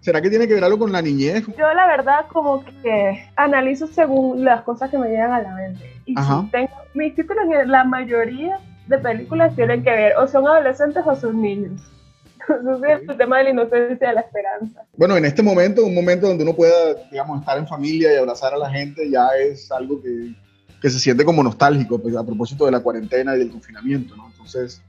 ¿Será 0.00 0.20
que 0.20 0.30
tiene 0.30 0.46
que 0.46 0.54
ver 0.54 0.64
algo 0.64 0.78
con 0.78 0.92
la 0.92 1.02
niñez? 1.02 1.46
Yo 1.58 1.72
la 1.74 1.86
verdad 1.86 2.26
como 2.32 2.64
que 2.82 3.26
analizo 3.36 3.86
según 3.86 4.44
las 4.44 4.62
cosas 4.62 4.90
que 4.90 4.98
me 4.98 5.08
llegan 5.08 5.32
a 5.32 5.42
la 5.42 5.54
mente. 5.54 5.92
Y 6.04 6.18
Ajá. 6.18 6.42
si 6.42 6.50
tengo, 6.50 6.72
mis 6.94 7.14
títulos 7.14 7.44
en 7.50 7.70
la 7.70 7.84
mayoría 7.84 8.60
de 8.86 8.98
películas 8.98 9.54
tienen 9.54 9.82
que 9.82 9.90
ver 9.90 10.16
o 10.16 10.26
son 10.26 10.46
adolescentes 10.46 11.02
o 11.06 11.16
son 11.16 11.40
niños. 11.40 11.80
Entonces 12.48 13.02
es 13.02 13.08
el 13.08 13.16
tema 13.16 13.38
de 13.38 13.44
la 13.44 13.50
inocencia 13.50 13.94
y 13.94 14.08
de 14.08 14.12
la 14.12 14.20
esperanza. 14.20 14.82
Bueno, 14.96 15.16
en 15.16 15.24
este 15.24 15.42
momento, 15.42 15.84
un 15.84 15.94
momento 15.94 16.28
donde 16.28 16.44
uno 16.44 16.54
pueda, 16.54 16.94
digamos, 17.10 17.40
estar 17.40 17.56
en 17.58 17.66
familia 17.66 18.12
y 18.12 18.16
abrazar 18.16 18.52
a 18.52 18.58
la 18.58 18.70
gente, 18.70 19.08
ya 19.10 19.28
es 19.40 19.72
algo 19.72 20.00
que, 20.02 20.34
que 20.80 20.90
se 20.90 20.98
siente 20.98 21.24
como 21.24 21.42
nostálgico, 21.42 21.98
pues, 21.98 22.14
a 22.16 22.24
propósito 22.24 22.66
de 22.66 22.72
la 22.72 22.80
cuarentena 22.80 23.34
y 23.34 23.38
del 23.38 23.50
confinamiento, 23.50 24.14
¿no? 24.16 24.26
Entonces, 24.30 24.82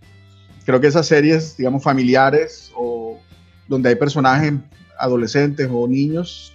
creo 0.66 0.82
que 0.82 0.88
esas 0.88 1.08
series, 1.08 1.56
digamos, 1.56 1.84
familiares 1.84 2.72
o 2.76 3.18
donde 3.68 3.90
hay 3.90 3.96
personajes 3.96 4.54
adolescentes 4.98 5.70
o 5.72 5.88
niños, 5.88 6.54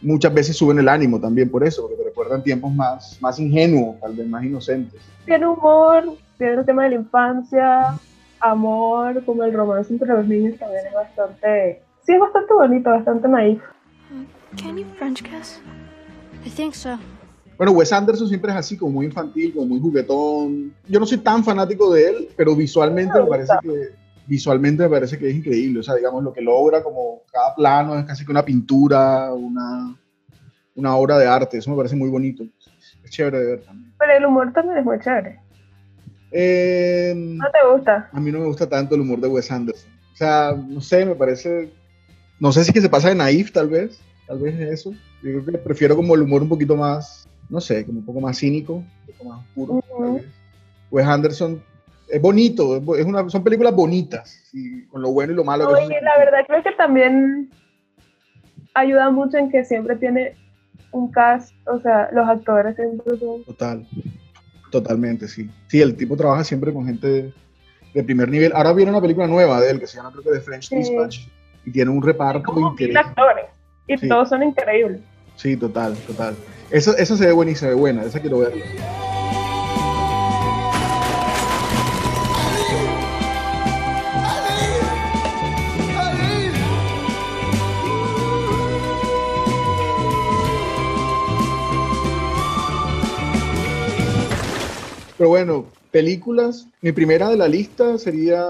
muchas 0.00 0.32
veces 0.32 0.56
suben 0.56 0.78
el 0.78 0.88
ánimo 0.88 1.20
también 1.20 1.50
por 1.50 1.64
eso, 1.64 1.82
porque 1.82 1.96
te 1.96 2.04
recuerdan 2.04 2.42
tiempos 2.42 2.72
más, 2.72 3.18
más 3.20 3.38
ingenuos, 3.38 3.98
tal 4.00 4.14
vez 4.14 4.26
más 4.26 4.44
inocentes. 4.44 5.00
Tiene 5.24 5.46
humor, 5.46 6.16
tiene 6.38 6.54
el 6.54 6.64
tema 6.64 6.84
de 6.84 6.90
la 6.90 6.94
infancia, 6.96 7.98
amor, 8.40 9.24
como 9.24 9.42
el 9.44 9.52
romance 9.52 9.92
entre 9.92 10.08
los 10.08 10.26
niños 10.26 10.56
también 10.58 10.86
es 10.86 10.94
bastante, 10.94 11.82
sí 12.06 12.12
es 12.12 12.20
bastante 12.20 12.54
bonito, 12.54 12.90
bastante 12.90 13.28
naif. 13.28 13.60
Can 14.56 14.78
you 14.78 14.86
French 14.96 15.22
kiss? 15.22 15.60
I 16.46 16.50
think 16.50 16.74
so. 16.74 16.98
Bueno, 17.58 17.72
Wes 17.72 17.92
Anderson 17.92 18.28
siempre 18.28 18.52
es 18.52 18.56
así, 18.56 18.76
como 18.76 18.92
muy 18.92 19.06
infantil, 19.06 19.52
como 19.52 19.66
muy 19.66 19.80
juguetón. 19.80 20.72
Yo 20.86 21.00
no 21.00 21.06
soy 21.06 21.18
tan 21.18 21.42
fanático 21.42 21.92
de 21.92 22.08
él, 22.08 22.28
pero 22.36 22.54
visualmente 22.54 23.20
me 23.20 23.26
parece 23.26 23.52
que 23.60 23.88
visualmente 24.28 24.84
me 24.84 24.88
parece 24.88 25.18
que 25.18 25.28
es 25.28 25.34
increíble. 25.34 25.80
O 25.80 25.82
sea, 25.82 25.96
digamos, 25.96 26.22
lo 26.22 26.32
que 26.32 26.40
logra, 26.40 26.84
como 26.84 27.22
cada 27.32 27.56
plano 27.56 27.98
es 27.98 28.04
casi 28.04 28.24
que 28.24 28.30
una 28.30 28.44
pintura, 28.44 29.34
una, 29.34 29.98
una 30.76 30.96
obra 30.96 31.18
de 31.18 31.26
arte. 31.26 31.58
Eso 31.58 31.70
me 31.70 31.76
parece 31.76 31.96
muy 31.96 32.08
bonito. 32.08 32.44
Es 33.02 33.10
chévere 33.10 33.38
de 33.40 33.46
ver 33.46 33.64
también. 33.64 33.92
Pero 33.98 34.12
el 34.12 34.24
humor 34.24 34.52
también 34.52 34.78
es 34.78 34.84
muy 34.84 35.00
chévere. 35.00 35.40
Eh, 36.30 37.12
¿No 37.16 37.46
te 37.50 37.58
gusta? 37.72 38.08
a 38.12 38.20
mí 38.20 38.30
no 38.30 38.40
me 38.40 38.46
gusta 38.46 38.68
tanto 38.68 38.94
el 38.94 39.00
humor 39.00 39.20
de 39.20 39.28
Wes 39.28 39.50
Anderson. 39.50 39.90
O 40.12 40.16
sea, 40.16 40.52
no 40.56 40.80
sé, 40.80 41.04
me 41.04 41.14
parece. 41.14 41.70
No 42.40 42.52
sé 42.52 42.64
si 42.64 42.72
que 42.72 42.80
se 42.80 42.88
pasa 42.88 43.08
de 43.08 43.14
naif, 43.14 43.52
tal 43.52 43.68
vez. 43.68 44.00
Tal 44.26 44.38
vez 44.38 44.54
es 44.60 44.80
eso. 44.80 44.92
Yo 45.22 45.42
creo 45.42 45.44
que 45.44 45.52
prefiero 45.58 45.96
como 45.96 46.14
el 46.14 46.22
humor 46.22 46.42
un 46.42 46.48
poquito 46.48 46.76
más, 46.76 47.28
no 47.48 47.60
sé, 47.60 47.84
como 47.86 48.00
un 48.00 48.04
poco 48.04 48.20
más 48.20 48.38
cínico, 48.38 48.74
un 48.74 48.86
poco 49.16 49.24
más 49.30 49.46
oscuro. 49.46 49.82
tal 49.98 50.12
vez. 50.14 50.24
Wes 50.90 51.06
Anderson 51.06 51.62
es 52.08 52.20
bonito, 52.22 52.76
es 52.96 53.04
una, 53.04 53.28
son 53.28 53.44
películas 53.44 53.74
bonitas, 53.74 54.30
sí, 54.50 54.86
con 54.90 55.02
lo 55.02 55.10
bueno 55.12 55.32
y 55.32 55.36
lo 55.36 55.44
malo. 55.44 55.68
que 55.68 55.86
se- 55.86 56.00
la 56.00 56.16
verdad 56.18 56.38
creo 56.46 56.62
que 56.62 56.72
también 56.72 57.50
ayuda 58.74 59.10
mucho 59.10 59.36
en 59.36 59.50
que 59.50 59.64
siempre 59.64 59.96
tiene 59.96 60.34
un 60.92 61.10
cast, 61.10 61.52
o 61.66 61.78
sea, 61.80 62.08
los 62.12 62.26
actores 62.28 62.76
siempre 62.76 63.18
son... 63.18 63.44
Total, 63.44 63.86
totalmente, 64.70 65.28
sí. 65.28 65.50
Sí, 65.68 65.80
el 65.80 65.96
tipo 65.96 66.16
trabaja 66.16 66.44
siempre 66.44 66.72
con 66.72 66.86
gente 66.86 67.32
de 67.94 68.04
primer 68.04 68.28
nivel. 68.28 68.52
Ahora 68.54 68.72
viene 68.72 68.90
una 68.90 69.00
película 69.00 69.26
nueva 69.26 69.60
de 69.60 69.70
él 69.70 69.80
que 69.80 69.86
se 69.86 69.96
llama, 69.96 70.10
creo 70.12 70.22
que 70.24 70.30
The 70.30 70.40
French 70.40 70.68
Sí. 70.68 70.76
Dispatch, 70.76 71.20
y 71.64 71.70
tiene 71.72 71.90
un 71.90 72.02
reparto 72.02 72.52
mil 72.52 72.66
increíble. 72.72 72.98
actores 73.00 73.46
y 73.86 73.96
Sí. 73.98 74.08
todos 74.08 74.28
son 74.28 74.42
increíbles. 74.42 75.00
Sí, 75.36 75.56
total, 75.56 75.94
total. 76.06 76.34
Esa, 76.70 76.92
esa 76.92 77.16
se 77.16 77.26
ve 77.26 77.32
buena 77.32 77.52
y 77.52 77.54
se 77.54 77.68
ve 77.68 77.74
buena, 77.74 78.02
esa 78.04 78.20
quiero 78.20 78.38
verla. 78.40 78.64
Pero 95.18 95.30
bueno, 95.30 95.66
películas, 95.90 96.68
mi 96.80 96.92
primera 96.92 97.28
de 97.28 97.36
la 97.36 97.48
lista 97.48 97.98
sería, 97.98 98.40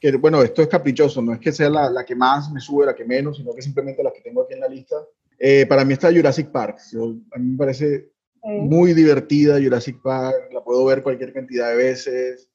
que 0.00 0.12
bueno, 0.16 0.40
esto 0.42 0.62
es 0.62 0.68
caprichoso, 0.68 1.20
no 1.20 1.32
es 1.34 1.40
que 1.40 1.50
sea 1.52 1.68
la, 1.68 1.90
la 1.90 2.04
que 2.04 2.14
más 2.14 2.50
me 2.52 2.60
sube, 2.60 2.86
la 2.86 2.94
que 2.94 3.04
menos, 3.04 3.36
sino 3.38 3.52
que 3.52 3.62
simplemente 3.62 4.02
la 4.02 4.12
que 4.12 4.20
tengo 4.20 4.42
aquí 4.42 4.54
en 4.54 4.60
la 4.60 4.68
lista. 4.68 4.96
Eh, 5.38 5.66
para 5.66 5.84
mí 5.84 5.92
está 5.92 6.12
Jurassic 6.12 6.50
Park. 6.50 6.78
Yo- 6.92 7.16
a 7.34 7.38
mí 7.38 7.50
me 7.50 7.58
parece 7.58 8.10
muy 8.44 8.92
divertida 8.94 9.60
Jurassic 9.60 10.00
Park, 10.02 10.50
la 10.52 10.62
puedo 10.62 10.84
ver 10.84 11.02
cualquier 11.02 11.32
cantidad 11.32 11.68
de 11.70 11.76
veces. 11.76 12.48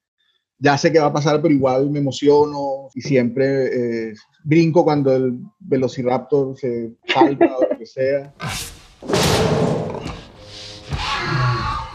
Ya 0.59 0.77
sé 0.77 0.91
qué 0.91 0.99
va 0.99 1.07
a 1.07 1.13
pasar, 1.13 1.41
pero 1.41 1.53
igual 1.53 1.89
me 1.91 1.99
emociono 1.99 2.87
y 2.95 3.01
siempre 3.01 4.09
eh, 4.09 4.13
brinco 4.43 4.83
cuando 4.83 5.15
el 5.15 5.37
Velociraptor 5.59 6.57
se 6.57 6.93
salta 7.07 7.57
o 7.57 7.61
lo 7.71 7.77
que 7.77 7.85
sea. 7.85 8.33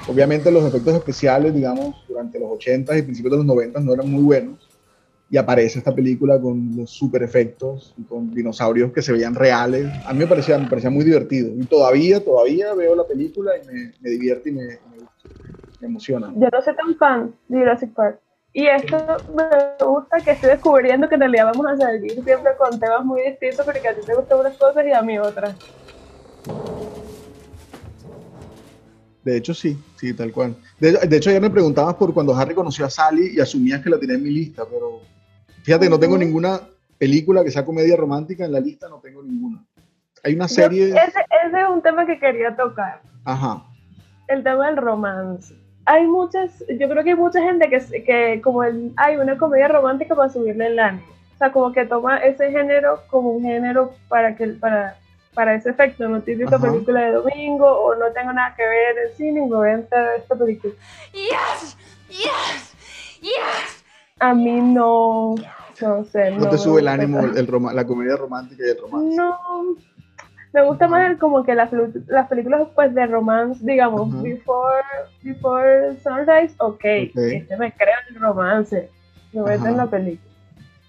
Obviamente 0.09 0.51
los 0.51 0.65
efectos 0.65 0.95
especiales, 0.95 1.55
digamos, 1.55 1.95
durante 2.09 2.39
los 2.39 2.51
80s 2.51 2.99
y 2.99 3.03
principios 3.03 3.33
de 3.33 3.37
los 3.39 3.47
90 3.47 3.81
no 3.81 3.95
eran 3.95 4.11
muy 4.11 4.23
buenos. 4.23 4.69
Y 5.31 5.39
aparece 5.39 5.79
esta 5.79 5.95
película 5.95 6.39
con 6.39 6.77
los 6.77 6.91
super 6.91 7.23
efectos 7.23 7.95
con 8.09 8.35
dinosaurios 8.35 8.93
que 8.93 9.01
se 9.01 9.13
veían 9.13 9.35
reales. 9.35 9.87
A 10.07 10.13
mí 10.13 10.19
me 10.19 10.27
parecía, 10.27 10.59
me 10.59 10.69
parecía 10.69 10.91
muy 10.91 11.05
divertido. 11.05 11.49
Y 11.59 11.65
todavía, 11.65 12.23
todavía 12.23 12.75
veo 12.75 12.95
la 12.95 13.07
película 13.07 13.53
y 13.57 13.67
me, 14.03 14.11
divierte 14.11 14.51
y 14.51 14.53
me, 14.53 14.63
me- 14.65 14.79
me 15.81 15.87
emociona. 15.87 16.31
Yo 16.37 16.49
no 16.53 16.61
soy 16.63 16.77
tan 16.77 16.95
fan 16.97 17.35
de 17.49 17.59
Jurassic 17.59 17.95
Park. 17.95 18.21
Y 18.53 18.67
esto 18.67 18.99
me 19.35 19.45
gusta 19.87 20.21
que 20.23 20.33
estoy 20.33 20.51
descubriendo 20.51 21.09
que 21.09 21.15
en 21.15 21.21
realidad 21.23 21.47
vamos 21.47 21.67
a 21.67 21.77
salir 21.79 22.13
siempre 22.13 22.53
con 22.59 22.79
temas 22.79 23.03
muy 23.03 23.23
distintos 23.23 23.65
porque 23.65 23.89
a 23.89 23.95
ti 23.95 24.03
te 24.05 24.15
gustan 24.15 24.41
unas 24.41 24.59
cosas 24.59 24.85
y 24.87 24.93
a 24.93 25.01
mí 25.01 25.19
otras. 25.19 25.57
De 29.25 29.37
hecho, 29.37 29.55
sí, 29.55 29.79
sí, 29.97 30.13
tal 30.15 30.33
cual. 30.33 30.57
De, 30.81 30.93
de 30.93 31.17
hecho, 31.17 31.31
ayer 31.31 31.41
me 31.41 31.51
preguntabas 31.51 31.95
por 31.95 32.13
cuando 32.13 32.35
Harry 32.35 32.55
conoció 32.55 32.85
a 32.87 32.91
Sally 32.91 33.33
y 33.37 33.41
asumías 33.41 33.81
que 33.83 33.91
la 33.91 33.99
tenía 33.99 34.17
en 34.17 34.23
mi 34.25 34.31
lista, 34.31 34.65
pero 34.69 35.01
fíjate, 35.63 35.89
no 35.89 35.99
tengo 35.99 36.19
ninguna 36.19 36.61
película 36.99 37.45
que 37.45 37.51
sea 37.51 37.65
comedia 37.65 37.97
romántica 37.97 38.45
en 38.45 38.53
la 38.53 38.61
lista, 38.61 38.89
no 38.89 38.99
tengo 38.99 39.23
ninguna. 39.23 39.65
Hay 40.25 40.35
una 40.35 40.47
Yo- 40.47 40.55
serie... 40.55 40.89
ese, 40.89 41.21
ese 41.47 41.61
es 41.61 41.69
un 41.73 41.83
tema 41.83 42.05
que 42.07 42.19
quería 42.19 42.55
tocar, 42.57 43.01
Ajá. 43.25 43.63
el 44.29 44.43
tema 44.43 44.67
del 44.67 44.77
romance. 44.77 45.55
Hay 45.85 46.07
muchas, 46.07 46.65
yo 46.79 46.89
creo 46.89 47.03
que 47.03 47.11
hay 47.11 47.17
mucha 47.17 47.41
gente 47.43 47.69
que, 47.69 48.05
que 48.05 48.41
como 48.43 48.63
el, 48.65 48.93
hay 48.97 49.17
una 49.17 49.37
comedia 49.39 49.67
romántica 49.69 50.15
para 50.15 50.33
subirle 50.33 50.67
el 50.69 50.79
ánimo. 50.79 51.07
O 51.35 51.39
sea, 51.39 51.51
como 51.53 51.73
que 51.73 51.85
toma 51.87 52.19
ese 52.19 52.51
género 52.53 53.01
como 53.11 53.31
un 53.31 53.43
género 53.43 53.95
para 54.09 54.37
que 54.37 54.47
para, 54.49 54.97
para 55.35 55.55
ese 55.55 55.71
efecto, 55.71 56.09
no 56.09 56.21
típica 56.21 56.57
Ajá. 56.57 56.71
película 56.71 57.01
de 57.03 57.13
domingo 57.13 57.67
o 57.67 57.95
no 57.95 58.13
tengo 58.13 58.33
nada 58.33 58.55
que 58.55 58.63
ver 58.67 58.97
en 59.09 59.17
cine 59.17 59.41
y 59.41 59.49
me 59.49 59.57
voy 59.57 59.69
a 59.69 59.73
entrar 59.75 60.07
a 60.09 60.17
esta 60.17 60.35
película. 60.35 60.75
Yes! 61.13 61.77
Yes! 62.09 62.75
Yes! 63.21 63.85
A 64.21 64.35
mí 64.35 64.61
no, 64.61 65.35
no 65.81 66.05
sé. 66.05 66.31
No 66.33 66.45
te 66.45 66.53
me 66.53 66.59
sube 66.59 66.81
el 66.81 66.89
ánimo 66.89 67.21
el 67.21 67.49
la 67.75 67.87
comedia 67.87 68.17
romántica 68.17 68.63
y 68.67 68.71
el 68.71 68.79
romance. 68.81 69.17
No, 69.17 69.39
me 70.53 70.63
gusta 70.65 70.87
más 70.87 71.11
el- 71.11 71.19
como 71.19 71.43
que 71.45 71.55
las, 71.55 71.71
las 72.09 72.29
películas 72.29 72.69
pues 72.75 72.95
de 72.95 73.07
romance, 73.07 73.65
digamos, 73.65 74.13
Ajá. 74.13 74.23
Before, 74.23 74.83
Before 75.23 75.97
Sunrise, 76.03 76.55
ok, 76.59 76.75
Ok. 76.75 76.83
este 77.17 77.57
me 77.57 77.73
crea 77.73 77.97
el 78.11 78.21
romance, 78.21 78.91
me 79.33 79.43
meto 79.43 79.67
en 79.67 79.77
la 79.79 79.87
película. 79.87 80.32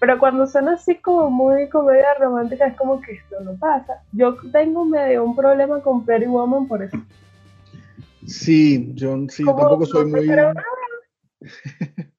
Pero 0.00 0.18
cuando 0.18 0.46
son 0.46 0.68
así 0.68 0.96
como 0.96 1.30
muy 1.30 1.68
comedia 1.68 2.14
romántica 2.18 2.66
es 2.66 2.76
como 2.76 3.00
que 3.00 3.12
esto 3.12 3.40
no 3.40 3.56
pasa. 3.56 4.02
Yo 4.12 4.36
tengo 4.52 4.84
medio 4.84 5.24
un 5.24 5.34
problema 5.34 5.80
con 5.80 6.04
Pretty 6.04 6.26
Woman 6.26 6.66
por 6.68 6.82
eso. 6.82 6.96
Sí, 8.26 8.90
yo 8.94 9.16
sí, 9.28 9.44
Como 9.44 9.58
tampoco 9.58 9.86
soy 9.86 10.06
muy... 10.06 10.26
nada. 10.28 10.54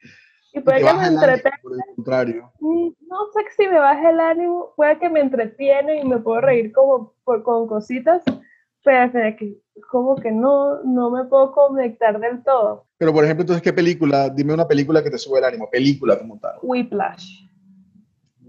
Y 0.54 0.62
puede 0.62 0.78
que 0.86 0.94
me 0.94 1.08
entretenga, 1.08 1.60
por 1.62 1.74
el 1.74 1.82
contrario. 1.96 2.52
Mm, 2.62 2.88
no 3.10 3.18
sé 3.34 3.42
si 3.58 3.68
me 3.68 3.78
baja 3.78 4.10
el 4.10 4.20
ánimo, 4.22 4.72
puede 4.78 4.98
que 5.00 5.10
me 5.10 5.20
entretiene 5.20 6.00
y 6.00 6.06
me 6.06 6.18
puedo 6.20 6.40
reír 6.40 6.72
como 6.72 7.14
por- 7.26 7.44
con 7.44 7.68
cositas, 7.68 8.24
pero 8.82 9.12
que 9.12 9.58
como 9.92 10.16
que 10.16 10.32
no, 10.32 10.82
no 10.84 11.10
me 11.10 11.26
puedo 11.26 11.52
conectar 11.52 12.18
del 12.22 12.42
todo. 12.44 12.86
Pero, 12.98 13.12
por 13.12 13.26
ejemplo, 13.26 13.42
entonces, 13.42 13.62
¿qué 13.62 13.74
película? 13.74 14.30
Dime 14.30 14.54
una 14.54 14.66
película 14.66 15.04
que 15.04 15.12
te 15.12 15.18
sube 15.18 15.40
el 15.40 15.46
ánimo. 15.46 15.70
Película 15.70 16.18
como 16.18 16.40
tal. 16.40 16.54
Whiplash. 16.62 17.48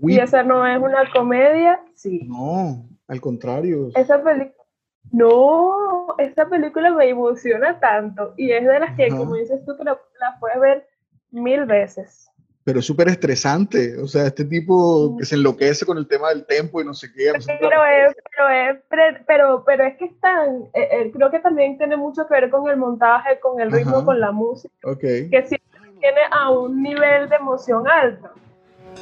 Y 0.03 0.19
esa 0.19 0.43
no 0.43 0.67
es 0.67 0.79
una 0.79 1.11
comedia, 1.13 1.81
sí. 1.95 2.25
No, 2.29 2.87
al 3.09 3.21
contrario. 3.21 3.89
Esa 3.95 4.23
película, 4.23 4.65
no, 5.13 6.15
esa 6.19 6.49
película 6.49 6.91
me 6.93 7.09
emociona 7.09 7.79
tanto 7.81 8.35
y 8.37 8.51
es 8.53 8.65
de 8.67 8.79
las 8.81 8.97
que, 8.97 9.07
Ajá. 9.07 9.17
como 9.17 9.35
dices 9.37 9.65
tú, 9.65 9.77
que 9.77 9.85
la, 9.85 9.93
la 10.21 10.37
puedes 10.41 10.61
ver 10.61 10.89
mil 11.31 11.65
veces. 11.65 12.31
Pero 12.65 12.81
es 12.81 12.85
súper 12.87 13.07
estresante. 13.09 13.97
O 13.99 14.09
sea, 14.09 14.27
este 14.27 14.45
tipo 14.45 15.17
que 15.17 15.25
se 15.25 15.37
enloquece 15.37 15.87
con 15.87 15.99
el 15.99 16.09
tema 16.09 16.31
del 16.31 16.45
tempo 16.47 16.81
y 16.81 16.85
no 16.85 16.95
sé 16.95 17.13
qué. 17.15 17.31
no 17.33 17.41
sé 17.41 17.53
qué. 17.53 17.59
Pero 17.69 17.85
es, 17.85 18.17
pero 18.37 18.49
es, 18.49 19.25
pero, 19.25 19.65
pero 19.65 19.85
es 19.85 19.97
que 19.99 20.07
están, 20.07 20.65
eh, 20.75 20.89
eh, 20.91 21.11
creo 21.13 21.31
que 21.31 21.39
también 21.39 21.79
tiene 21.79 21.97
mucho 21.97 22.27
que 22.27 22.35
ver 22.35 22.51
con 22.51 22.69
el 22.69 22.77
montaje, 22.77 23.39
con 23.39 23.61
el 23.61 23.71
ritmo, 23.71 23.99
Ajá. 23.99 24.05
con 24.05 24.19
la 24.19 24.33
música, 24.33 24.75
Ok. 24.85 24.99
que 24.99 25.45
siempre 25.47 25.91
tiene 26.01 26.21
a 26.33 26.51
un 26.51 26.83
nivel 26.83 27.29
de 27.29 27.37
emoción 27.37 27.87
alto. 27.87 28.31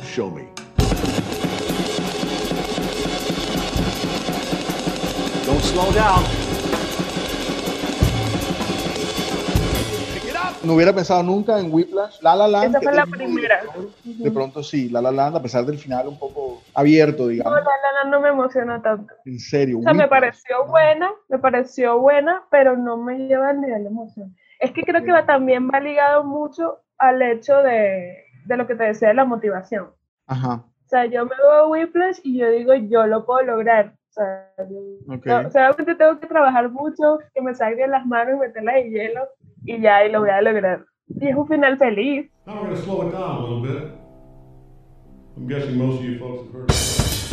Show 0.02 0.30
me. 0.30 0.53
Don't 5.46 5.60
slow 5.60 5.92
down. 5.92 6.24
No 10.62 10.72
hubiera 10.74 10.94
pensado 10.94 11.22
nunca 11.22 11.58
en 11.60 11.72
Whiplash. 11.72 12.20
La 12.22 12.34
La 12.34 12.48
Land. 12.48 12.70
Esa 12.70 12.80
fue 12.80 12.90
es 12.92 12.96
la 12.96 13.06
primera. 13.06 13.60
De 14.04 14.30
pronto 14.30 14.62
sí, 14.62 14.88
La 14.88 15.02
La 15.02 15.10
Land, 15.12 15.36
a 15.36 15.42
pesar 15.42 15.66
del 15.66 15.78
final 15.78 16.08
un 16.08 16.18
poco 16.18 16.62
abierto, 16.74 17.24
No, 17.24 17.28
digamos. 17.28 17.52
la, 17.52 17.60
la, 17.60 18.04
la 18.04 18.10
no 18.10 18.20
me 18.20 18.30
emociona 18.30 18.80
tanto. 18.80 19.12
En 19.26 19.38
serio. 19.38 19.80
O 19.80 19.82
sea, 19.82 19.92
me 19.92 20.04
Whiplash. 20.04 20.20
pareció 20.20 20.66
buena, 20.66 21.10
me 21.28 21.38
pareció 21.38 21.98
buena, 21.98 22.42
pero 22.50 22.76
no 22.78 22.96
me 22.96 23.18
lleva 23.18 23.50
al 23.50 23.60
nivel 23.60 23.82
de 23.82 23.88
emoción. 23.90 24.34
Es 24.58 24.72
que 24.72 24.82
creo 24.84 25.04
que 25.04 25.12
va, 25.12 25.26
también 25.26 25.68
va 25.68 25.80
ligado 25.80 26.24
mucho 26.24 26.78
al 26.96 27.20
hecho 27.20 27.58
de, 27.58 28.24
de 28.46 28.56
lo 28.56 28.66
que 28.66 28.74
te 28.74 28.84
decía 28.84 29.08
de 29.08 29.14
la 29.14 29.26
motivación. 29.26 29.90
Ajá. 30.26 30.64
O 30.86 30.88
sea, 30.88 31.04
yo 31.04 31.24
me 31.26 31.36
veo 31.36 31.68
Whiplash 31.68 32.20
y 32.22 32.38
yo 32.38 32.50
digo, 32.50 32.72
yo 32.74 33.06
lo 33.06 33.26
puedo 33.26 33.42
lograr. 33.42 33.94
O 34.16 34.20
sea, 34.20 34.48
yo- 34.70 35.14
Ok. 35.14 35.26
no, 35.26 35.38
obviamente 35.48 35.94
tengo 35.96 36.20
que 36.20 36.26
trabajar 36.28 36.70
mucho, 36.70 37.18
que 37.34 37.42
me 37.42 37.52
salgan 37.52 37.90
las 37.90 38.06
manos 38.06 38.36
y 38.36 38.38
meterlas 38.38 38.76
en 38.76 38.90
hielo 38.92 39.20
y 39.64 39.80
ya, 39.80 40.04
y 40.06 40.12
lo 40.12 40.20
voy 40.20 40.30
a 40.30 40.40
lograr. 40.40 40.84
Y 41.08 41.28
es 41.28 41.36
un 41.36 41.48
final 41.48 41.76
feliz. 41.78 42.30
Now 42.46 42.54
we're 42.54 42.66
going 42.68 42.76
to 42.76 42.82
slow 42.82 43.02
it 43.08 43.12
down 43.12 43.38
a 43.38 43.40
little 43.40 43.62
bit. 43.62 43.90
I'm 45.36 45.48
guessing 45.48 45.76
most 45.76 45.98
of 45.98 46.04
you 46.04 46.18
folks 46.20 46.44
have 46.46 46.52
heard 46.52 47.23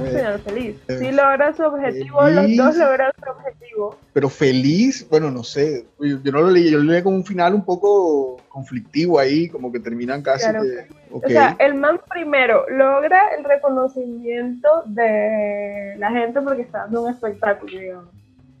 un 0.00 0.06
Eh, 0.06 0.10
final 0.10 0.38
feliz. 0.40 0.76
eh, 0.88 0.98
Sí 0.98 1.12
logra 1.12 1.52
su 1.54 1.62
objetivo, 1.62 2.20
feliz. 2.22 2.56
los 2.56 2.66
dos 2.66 2.76
logran 2.76 3.12
su 3.22 3.30
objetivo. 3.30 3.96
Pero 4.12 4.28
feliz, 4.28 5.06
bueno, 5.10 5.30
no 5.30 5.42
sé. 5.44 5.86
Yo, 6.00 6.18
yo 6.22 6.32
no 6.32 6.40
lo 6.42 6.50
leí, 6.50 6.70
yo 6.70 6.78
lo 6.78 6.84
leí 6.92 7.02
como 7.02 7.16
un 7.16 7.24
final 7.24 7.54
un 7.54 7.64
poco 7.64 8.40
conflictivo 8.48 9.18
ahí, 9.18 9.48
como 9.48 9.70
que 9.72 9.80
terminan 9.80 10.22
casi 10.22 10.48
Claro. 10.48 10.62
ok. 11.12 11.24
O 11.24 11.28
sea, 11.28 11.56
el 11.58 11.74
man 11.74 12.00
primero 12.10 12.64
logra 12.68 13.20
el 13.36 13.44
reconocimiento 13.44 14.68
de 14.86 15.94
la 15.98 16.10
gente 16.10 16.40
porque 16.40 16.62
está 16.62 16.78
dando 16.80 17.02
un 17.04 17.10
espectáculo, 17.10 17.78
digamos. 17.78 18.08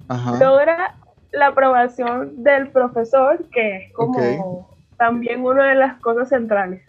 Ajá. 0.08 0.38
Logra 0.38 0.94
la 1.32 1.48
aprobación 1.48 2.42
del 2.42 2.68
profesor, 2.70 3.44
que 3.52 3.76
es 3.86 3.92
como 3.92 4.68
también 4.96 5.42
una 5.44 5.68
de 5.68 5.74
las 5.74 6.00
cosas 6.00 6.28
centrales. 6.30 6.82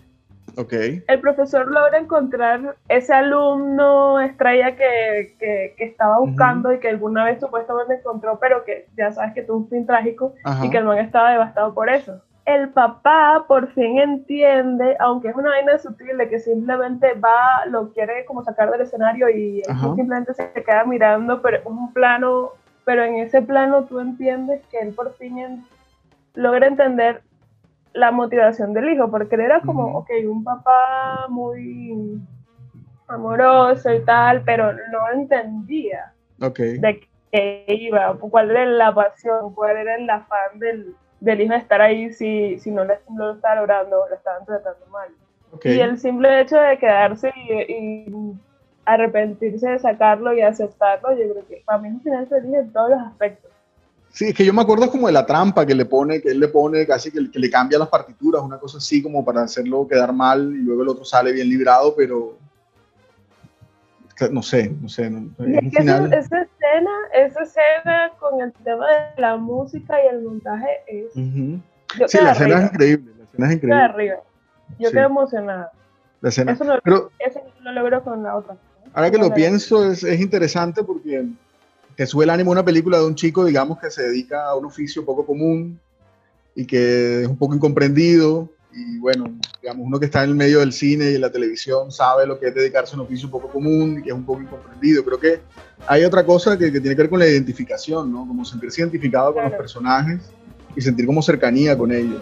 Ok. 0.58 0.74
El 1.08 1.20
profesor 1.22 1.68
logra 1.72 1.98
encontrar 1.98 2.76
ese 2.88 3.14
alumno 3.14 4.20
estrella 4.20 4.76
que, 4.76 5.36
que- 5.40 5.74
que 5.78 5.84
estaba 5.86 6.20
buscando 6.20 6.72
y 6.74 6.80
que 6.80 6.90
alguna 6.90 7.24
vez 7.26 7.40
supuestamente 7.40 7.96
encontró, 7.96 8.40
pero 8.40 8.64
que 8.66 8.88
ya 8.98 9.12
sabes 9.12 9.34
que 9.34 9.44
tuvo 9.44 9.58
un 9.58 9.70
fin 9.70 9.86
trágico 9.86 10.34
Ajá. 10.44 10.66
y 10.66 10.70
que 10.70 10.78
el 10.78 10.86
man 10.86 10.98
estaba 11.00 11.32
devastado 11.32 11.74
por 11.74 11.90
eso. 11.90 12.22
El 12.46 12.70
papá 12.70 13.46
por 13.48 13.68
fin 13.74 14.00
entiende, 14.00 14.96
aunque 15.00 15.28
es 15.30 15.36
una 15.36 15.50
vaina 15.50 15.78
sutil 15.78 16.18
de 16.18 16.30
que 16.30 16.40
simplemente 16.40 17.14
va, 17.14 17.66
lo 17.68 17.90
quiere 17.94 18.26
como 18.26 18.44
sacar 18.44 18.72
del 18.72 18.82
escenario 18.82 19.30
y 19.30 19.60
él 19.68 19.76
simplemente 19.96 20.34
se 20.34 20.52
queda 20.54 20.84
mirando, 20.86 21.42
pero 21.44 21.60
un 21.66 21.94
plano, 21.94 22.50
pero 22.86 23.04
en 23.04 23.16
ese 23.18 23.44
plano 23.44 23.84
tú 23.84 24.00
entiendes 24.00 24.62
que 24.72 24.80
él 24.80 24.94
por 24.96 25.14
fin 25.18 25.38
en- 25.38 25.64
logra 26.34 26.66
entender 26.68 27.22
la 27.94 28.12
motivación 28.12 28.74
del 28.74 28.90
hijo, 28.90 29.10
porque 29.12 29.36
él 29.36 29.42
era 29.42 29.64
como, 29.64 29.86
ok, 29.98 30.10
un 30.30 30.44
papá 30.44 31.28
muy 31.30 32.22
amoroso 33.08 33.94
y 33.94 34.04
tal, 34.06 34.44
pero 34.44 34.74
no 34.74 35.12
entendía 35.14 36.14
Ok. 36.42 36.60
de 36.76 37.02
qué 37.32 37.66
iba, 37.68 38.18
cuál 38.20 38.52
era 38.52 38.66
la 38.66 38.94
pasión, 38.96 39.54
cuál 39.56 39.78
era 39.78 39.96
el 39.96 40.10
afán 40.10 40.60
del, 40.60 40.98
del 41.20 41.42
hijo 41.42 41.54
de 41.54 41.60
estar 41.60 41.82
ahí 41.82 42.12
si, 42.14 42.60
si 42.60 42.72
no, 42.72 42.86
le- 42.86 43.02
no 43.10 43.28
lo 43.28 43.34
estaba 43.36 43.56
logrando, 43.56 44.06
lo 44.10 44.16
estaban 44.16 44.46
tratando 44.46 44.86
mal. 44.88 45.10
Y 45.64 45.80
el 45.80 45.98
simple 46.00 46.42
hecho 46.42 46.58
de 46.60 46.78
quedarse 46.80 47.32
y, 47.36 47.54
y 47.74 48.42
arrepentirse 48.86 49.70
de 49.70 49.80
sacarlo 49.80 50.34
y 50.34 50.42
aceptarlo, 50.42 51.12
yo 51.14 51.32
creo 51.34 51.48
que 51.48 51.64
para 51.66 51.80
mí 51.80 51.90
es 51.90 51.94
un 51.96 52.02
final 52.02 52.28
feliz 52.28 52.54
en 52.56 52.74
todos 52.74 52.90
los 52.92 53.00
aspectos. 53.02 53.52
Sí, 54.12 54.26
es 54.30 54.36
que 54.36 54.44
yo 54.46 54.54
me 54.54 54.62
acuerdo 54.62 54.90
como 54.90 55.08
de 55.08 55.14
la 55.14 55.26
trampa 55.26 55.66
que 55.66 55.76
le 55.76 55.86
pone, 55.86 56.22
que 56.22 56.30
él 56.30 56.40
le 56.40 56.48
pone 56.48 56.86
casi 56.88 57.12
que, 57.12 57.30
que 57.32 57.40
le 57.40 57.50
cambia 57.50 57.78
las 57.80 57.90
partituras, 57.90 58.42
una 58.42 58.58
cosa 58.58 58.80
así 58.80 59.02
como 59.04 59.24
para 59.24 59.44
hacerlo 59.44 59.88
quedar 59.88 60.12
mal 60.14 60.52
y 60.56 60.60
luego 60.64 60.82
el 60.84 60.90
otro 60.90 61.06
sale 61.06 61.32
bien 61.32 61.48
librado, 61.48 61.96
pero 61.96 62.38
no 64.32 64.42
sé, 64.44 64.70
no 64.82 64.90
sé, 64.90 65.10
no- 65.10 65.30
es 65.46 65.62
que 65.62 65.68
esa, 65.68 65.80
final. 65.80 66.14
esa 66.14 66.42
escena, 66.42 66.92
esa 67.14 67.42
escena 67.44 68.12
con 68.20 68.42
el 68.42 68.52
tema 68.66 68.86
de 69.16 69.22
la 69.22 69.38
música 69.38 69.96
y 70.04 70.08
el 70.14 70.24
montaje 70.24 70.68
es... 70.88 71.16
Ujú. 71.16 71.60
Yo 71.98 72.08
Sí, 72.08 72.18
la 72.22 72.32
escena 72.32 72.60
es 72.60 72.72
increíble, 72.74 73.14
la 73.18 73.24
escena 73.24 73.46
es 73.46 73.50
quedé 73.50 73.54
increíble. 73.56 73.82
arriba. 73.84 74.16
Yo 74.78 74.90
Sí. 74.90 74.94
quedé 74.96 75.06
emocionada. 75.06 75.72
La 76.22 76.30
escena. 76.30 76.52
Eso 76.52 76.64
no, 76.66 76.80
Pero 76.84 77.10
eso 77.20 77.40
lo 77.62 77.72
logro 77.72 78.04
con 78.04 78.22
la 78.24 78.36
otra. 78.36 78.58
ahora 78.94 79.10
que 79.10 79.18
lo 79.18 79.34
pienso 79.34 79.90
es, 79.90 80.04
es 80.04 80.20
interesante 80.20 80.84
porque 80.84 81.26
te 82.00 82.08
sube 82.08 82.24
el 82.24 82.30
ánimo 82.30 82.52
una 82.52 82.64
película 82.64 82.98
de 82.98 83.06
un 83.06 83.14
chico, 83.14 83.44
digamos, 83.44 83.78
que 83.78 83.92
se 83.92 84.04
dedica 84.04 84.46
a 84.46 84.56
un 84.56 84.64
oficio 84.64 85.04
poco 85.04 85.26
común 85.26 85.78
y 86.56 86.66
que 86.66 87.24
es 87.24 87.28
un 87.28 87.36
poco 87.36 87.54
incomprendido. 87.56 88.50
Y 88.74 89.00
bueno, 89.00 89.26
digamos, 89.62 89.86
uno 89.86 90.00
que 90.00 90.06
está 90.06 90.24
en 90.24 90.30
el 90.30 90.36
medio 90.38 90.60
del 90.60 90.72
cine 90.72 91.12
y 91.12 91.18
la 91.18 91.30
televisión 91.30 91.92
sabe 91.92 92.26
lo 92.26 92.40
que 92.40 92.48
es 92.48 92.56
dedicarse 92.56 92.94
a 92.94 93.00
un 93.00 93.02
oficio 93.02 93.30
poco 93.30 93.50
común 93.50 93.98
y 94.00 94.04
que 94.04 94.12
es 94.12 94.16
un 94.16 94.24
poco 94.24 94.42
incomprendido. 94.42 95.04
Creo 95.04 95.20
que 95.20 95.42
hay 95.88 96.06
otra 96.06 96.26
cosa 96.26 96.58
que, 96.58 96.72
que 96.72 96.80
tiene 96.80 96.96
que 96.96 97.02
ver 97.02 97.10
con 97.10 97.20
la 97.20 97.28
identificación, 97.28 98.10
¿no? 98.14 98.26
Como 98.26 98.46
sentirse 98.46 98.80
identificado 98.80 99.34
con 99.34 99.44
los 99.44 99.50
Claro. 99.50 99.62
personajes 99.62 100.22
y 100.78 100.80
sentir 100.80 101.06
como 101.06 101.22
cercanía 101.22 101.78
con 101.78 101.92
ellos. 101.92 102.22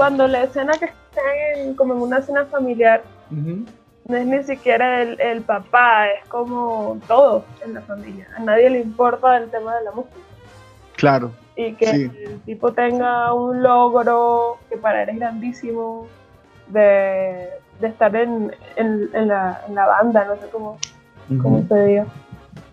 Cuando 0.00 0.26
la 0.26 0.44
escena 0.44 0.72
que 0.78 0.86
está 0.86 1.20
en, 1.56 1.74
como 1.74 1.92
en 1.92 2.00
una 2.00 2.18
escena 2.20 2.46
familiar, 2.46 3.02
no 3.30 4.16
es 4.16 4.26
ni 4.26 4.42
siquiera 4.44 5.02
el, 5.02 5.20
el 5.20 5.42
papá, 5.42 6.08
es 6.08 6.24
como 6.28 6.98
todo 7.06 7.44
en 7.62 7.74
la 7.74 7.82
familia. 7.82 8.26
A 8.34 8.40
nadie 8.40 8.70
le 8.70 8.80
importa 8.80 9.36
el 9.36 9.50
tema 9.50 9.76
de 9.76 9.84
la 9.84 9.92
música. 9.92 10.16
Claro. 10.96 11.32
Y 11.54 11.74
que 11.74 11.86
Sí. 11.86 12.10
el 12.24 12.40
tipo 12.46 12.72
tenga 12.72 13.34
un 13.34 13.62
logro 13.62 14.56
que 14.70 14.78
para 14.78 15.02
él 15.02 15.10
es 15.10 15.16
grandísimo 15.18 16.06
de, 16.68 17.50
de 17.80 17.86
estar 17.86 18.16
en, 18.16 18.56
en, 18.76 19.10
en 19.12 19.28
la, 19.28 19.60
en 19.68 19.74
la 19.74 19.86
banda, 19.86 20.24
no 20.24 20.36
sé 20.36 20.48
cómo, 20.50 20.78
cómo 21.42 21.62
se 21.68 21.84
diga. 21.84 22.06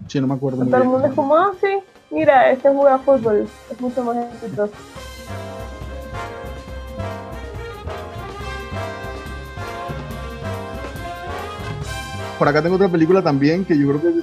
Sí, 0.08 0.22
no 0.22 0.28
me 0.28 0.36
acuerdo. 0.36 0.66
Todo 0.66 0.78
el 0.78 0.88
mundo 0.88 1.08
es 1.08 1.14
como, 1.14 1.36
ah, 1.36 1.52
sí, 1.60 1.80
mira, 2.10 2.50
este 2.52 2.70
juega 2.70 3.00
fútbol, 3.00 3.50
es 3.70 3.82
mucho 3.82 4.02
más 4.06 4.16
exitoso. 4.16 4.72
Por 12.38 12.48
acá 12.48 12.62
tengo 12.62 12.76
otra 12.76 12.90
película 12.90 13.22
también 13.22 13.66
que 13.66 13.78
yo 13.78 13.88
creo 13.88 14.02
que 14.02 14.22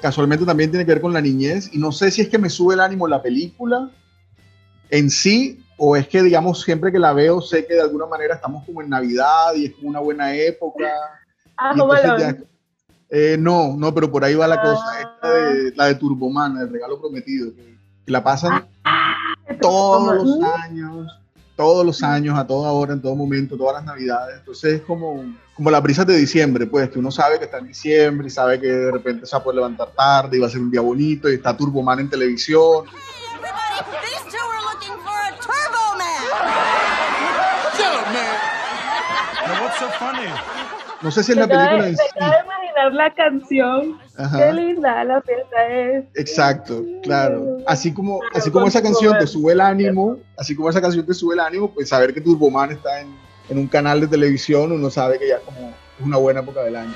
casualmente 0.00 0.44
también 0.44 0.70
tiene 0.70 0.84
que 0.86 0.92
ver 0.92 1.00
con 1.00 1.12
la 1.12 1.20
niñez 1.20 1.70
y 1.72 1.78
no 1.78 1.90
sé 1.90 2.10
si 2.10 2.20
es 2.22 2.28
que 2.28 2.38
me 2.38 2.48
sube 2.48 2.74
el 2.74 2.80
ánimo 2.80 3.08
la 3.08 3.20
película 3.22 3.90
en 4.90 5.10
sí 5.10 5.60
o 5.76 5.96
es 5.96 6.06
que 6.06 6.22
digamos 6.22 6.62
siempre 6.62 6.92
que 6.92 6.98
la 6.98 7.12
veo 7.12 7.40
sé 7.40 7.66
que 7.66 7.74
de 7.74 7.80
alguna 7.82 8.06
manera 8.06 8.34
estamos 8.36 8.64
como 8.64 8.82
en 8.82 8.88
Navidad 8.90 9.54
y 9.56 9.66
es 9.66 9.74
como 9.74 9.88
una 9.88 10.00
buena 10.00 10.34
época. 10.34 10.84
Ah, 11.58 11.72
ya- 12.18 12.36
eh, 13.08 13.36
no, 13.40 13.74
no, 13.78 13.94
pero 13.94 14.12
por 14.12 14.22
ahí 14.22 14.34
va 14.34 14.46
la 14.46 14.56
Ah. 14.56 14.62
cosa. 14.62 15.00
Esta 15.00 15.32
de, 15.32 15.72
la 15.74 15.86
de 15.86 15.94
Turboman, 15.94 16.58
el 16.58 16.68
regalo 16.70 17.00
prometido, 17.00 17.50
que, 17.54 17.78
que 18.04 18.12
la 18.12 18.22
pasan 18.22 18.66
todos 19.58 20.16
los 20.22 20.38
años, 20.60 21.18
todos 21.56 21.84
los 21.86 22.02
años, 22.02 22.38
a 22.38 22.46
toda 22.46 22.70
hora, 22.72 22.92
en 22.92 23.00
todo 23.00 23.14
momento, 23.16 23.56
todas 23.56 23.76
las 23.76 23.84
navidades. 23.84 24.36
Entonces 24.40 24.74
es 24.74 24.82
como, 24.82 25.24
como 25.54 25.70
las 25.70 25.82
brisas 25.82 26.06
de 26.06 26.16
diciembre, 26.16 26.66
pues, 26.66 26.90
que 26.90 26.98
uno 26.98 27.10
sabe 27.10 27.38
que 27.38 27.46
está 27.46 27.58
en 27.58 27.68
diciembre 27.68 28.26
y 28.26 28.30
sabe 28.30 28.60
que 28.60 28.66
de 28.66 28.92
repente 28.92 29.24
se 29.26 29.34
va 29.34 29.40
a 29.40 29.42
poder 29.42 29.56
levantar 29.56 29.88
tarde 29.96 30.36
y 30.36 30.40
va 30.40 30.46
a 30.48 30.50
ser 30.50 30.60
un 30.60 30.70
día 30.70 30.82
bonito 30.82 31.30
y 31.30 31.34
está 31.34 31.56
Turboman 31.56 31.98
en 32.00 32.10
televisión. 32.10 32.84
These 32.84 34.24
two 34.30 34.38
are 34.38 34.62
looking 34.72 34.98
for 35.02 35.16
a 35.16 35.32
Turbo 35.40 35.96
Man! 35.98 36.26
Now, 39.46 39.62
what's 39.62 39.78
so 39.78 39.88
funny? 39.98 40.28
No 41.02 41.10
sé 41.10 41.22
si 41.22 41.32
es 41.32 41.38
la 41.38 41.46
película 41.46 41.82
de- 41.84 41.88
en 41.90 41.96
sí. 41.96 42.02
Imaginar 42.76 42.92
la 42.92 43.14
canción. 43.14 43.98
Ajá. 44.16 44.38
Qué 44.38 44.52
linda 44.52 45.04
la 45.04 45.20
fiesta 45.22 45.68
es. 45.68 46.04
Exacto, 46.14 46.84
claro. 47.02 47.58
Así 47.66 47.92
como, 47.92 48.20
así 48.34 48.50
como 48.50 48.66
esa 48.66 48.82
canción 48.82 49.18
te 49.18 49.26
sube 49.26 49.52
el 49.52 49.60
ánimo, 49.60 50.18
así 50.36 50.54
como 50.54 50.70
esa 50.70 50.80
canción 50.80 51.04
te 51.06 51.14
sube 51.14 51.34
el 51.34 51.40
ánimo, 51.40 51.72
pues 51.72 51.88
saber 51.88 52.12
que 52.14 52.20
Turboman 52.20 52.72
está 52.72 53.00
en, 53.00 53.08
en 53.48 53.58
un 53.58 53.66
canal 53.66 54.00
de 54.00 54.06
televisión, 54.08 54.72
uno 54.72 54.90
sabe 54.90 55.18
que 55.18 55.28
ya 55.28 55.38
como 55.40 55.68
es 55.98 56.04
una 56.06 56.16
buena 56.18 56.40
época 56.40 56.62
del 56.62 56.76
año. 56.76 56.94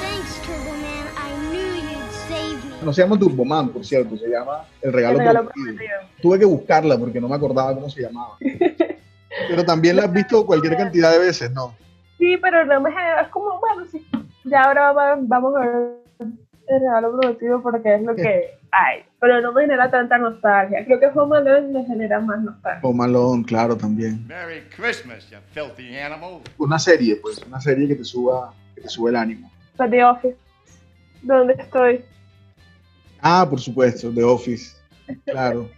Thanks, 0.00 0.40
Turbo 0.44 0.72
Man. 0.72 1.06
I 1.16 1.50
knew 1.50 1.74
you'd 1.74 2.12
save 2.28 2.64
me. 2.64 2.84
No 2.84 2.92
se 2.92 3.02
llama 3.02 3.18
Turboman, 3.18 3.68
por 3.70 3.84
cierto, 3.84 4.16
se 4.16 4.28
llama 4.28 4.64
El 4.82 4.92
Regalo, 4.92 5.14
El 5.14 5.18
regalo 5.20 5.48
Prometido. 5.48 5.76
prometido. 5.76 5.98
Tuve 6.22 6.38
que 6.38 6.44
buscarla 6.44 6.98
porque 6.98 7.20
no 7.20 7.28
me 7.28 7.36
acordaba 7.36 7.74
cómo 7.74 7.88
se 7.88 8.02
llamaba. 8.02 8.36
Pero 9.46 9.64
también 9.64 9.96
la 9.96 10.04
has 10.04 10.12
visto 10.12 10.44
cualquier 10.46 10.76
cantidad 10.76 11.12
de 11.12 11.18
veces, 11.18 11.50
¿no? 11.52 11.74
Sí, 12.18 12.36
pero 12.38 12.64
no 12.66 12.80
me 12.80 12.90
genera, 12.90 13.20
es 13.22 13.28
como, 13.28 13.60
bueno, 13.60 13.84
sí, 13.90 14.04
ya 14.44 14.62
ahora 14.64 14.92
va- 14.92 15.18
vamos 15.20 15.54
a 15.56 15.60
ver 15.60 15.98
el 16.20 16.80
regalo 16.80 17.18
prometido 17.18 17.62
porque 17.62 17.94
es 17.94 18.02
lo 18.02 18.14
que 18.16 18.50
hay, 18.72 19.02
pero 19.20 19.40
no 19.40 19.52
me 19.52 19.62
genera 19.62 19.90
tanta 19.90 20.18
nostalgia. 20.18 20.84
Creo 20.84 21.00
que 21.00 21.06
Home 21.18 21.36
Alone 21.38 21.68
me 21.68 21.84
genera 21.86 22.20
más 22.20 22.40
nostalgia. 22.42 22.80
O 22.82 22.92
Malone, 22.92 23.44
claro, 23.44 23.76
también. 23.76 24.26
Merry 24.26 24.62
Christmas, 24.76 25.30
you 25.30 25.38
filthy 25.52 25.96
animal. 25.98 26.40
Una 26.58 26.78
serie, 26.78 27.16
pues, 27.16 27.38
una 27.46 27.60
serie 27.60 27.86
que 27.88 27.94
te 27.94 28.04
suba, 28.04 28.52
que 28.74 28.82
te 28.82 28.88
sube 28.88 29.10
el 29.10 29.16
ánimo. 29.16 29.50
But 29.78 29.90
The 29.90 30.04
Office, 30.04 30.36
¿dónde 31.22 31.54
estoy? 31.54 32.04
Ah, 33.20 33.46
por 33.48 33.60
supuesto, 33.60 34.12
The 34.12 34.24
Office, 34.24 34.76
claro. 35.24 35.70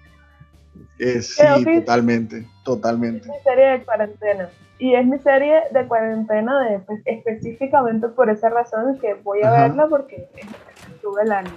Eh, 0.98 1.22
sí, 1.22 1.42
Office. 1.42 1.80
totalmente, 1.80 2.46
totalmente. 2.64 3.28
mi 3.28 3.34
serie 3.42 3.66
de 3.66 3.84
cuarentena. 3.84 4.48
Y 4.78 4.94
es 4.94 5.06
mi 5.06 5.18
serie 5.18 5.60
de 5.72 5.86
cuarentena 5.86 6.60
de, 6.68 6.78
pues, 6.80 7.00
específicamente 7.04 8.08
por 8.08 8.30
esa 8.30 8.48
razón 8.48 8.98
que 8.98 9.14
voy 9.14 9.42
a 9.42 9.48
Ajá. 9.52 9.68
verla 9.68 9.86
porque 9.88 10.26
sube 11.02 11.22
el 11.22 11.32
ánimo. 11.32 11.56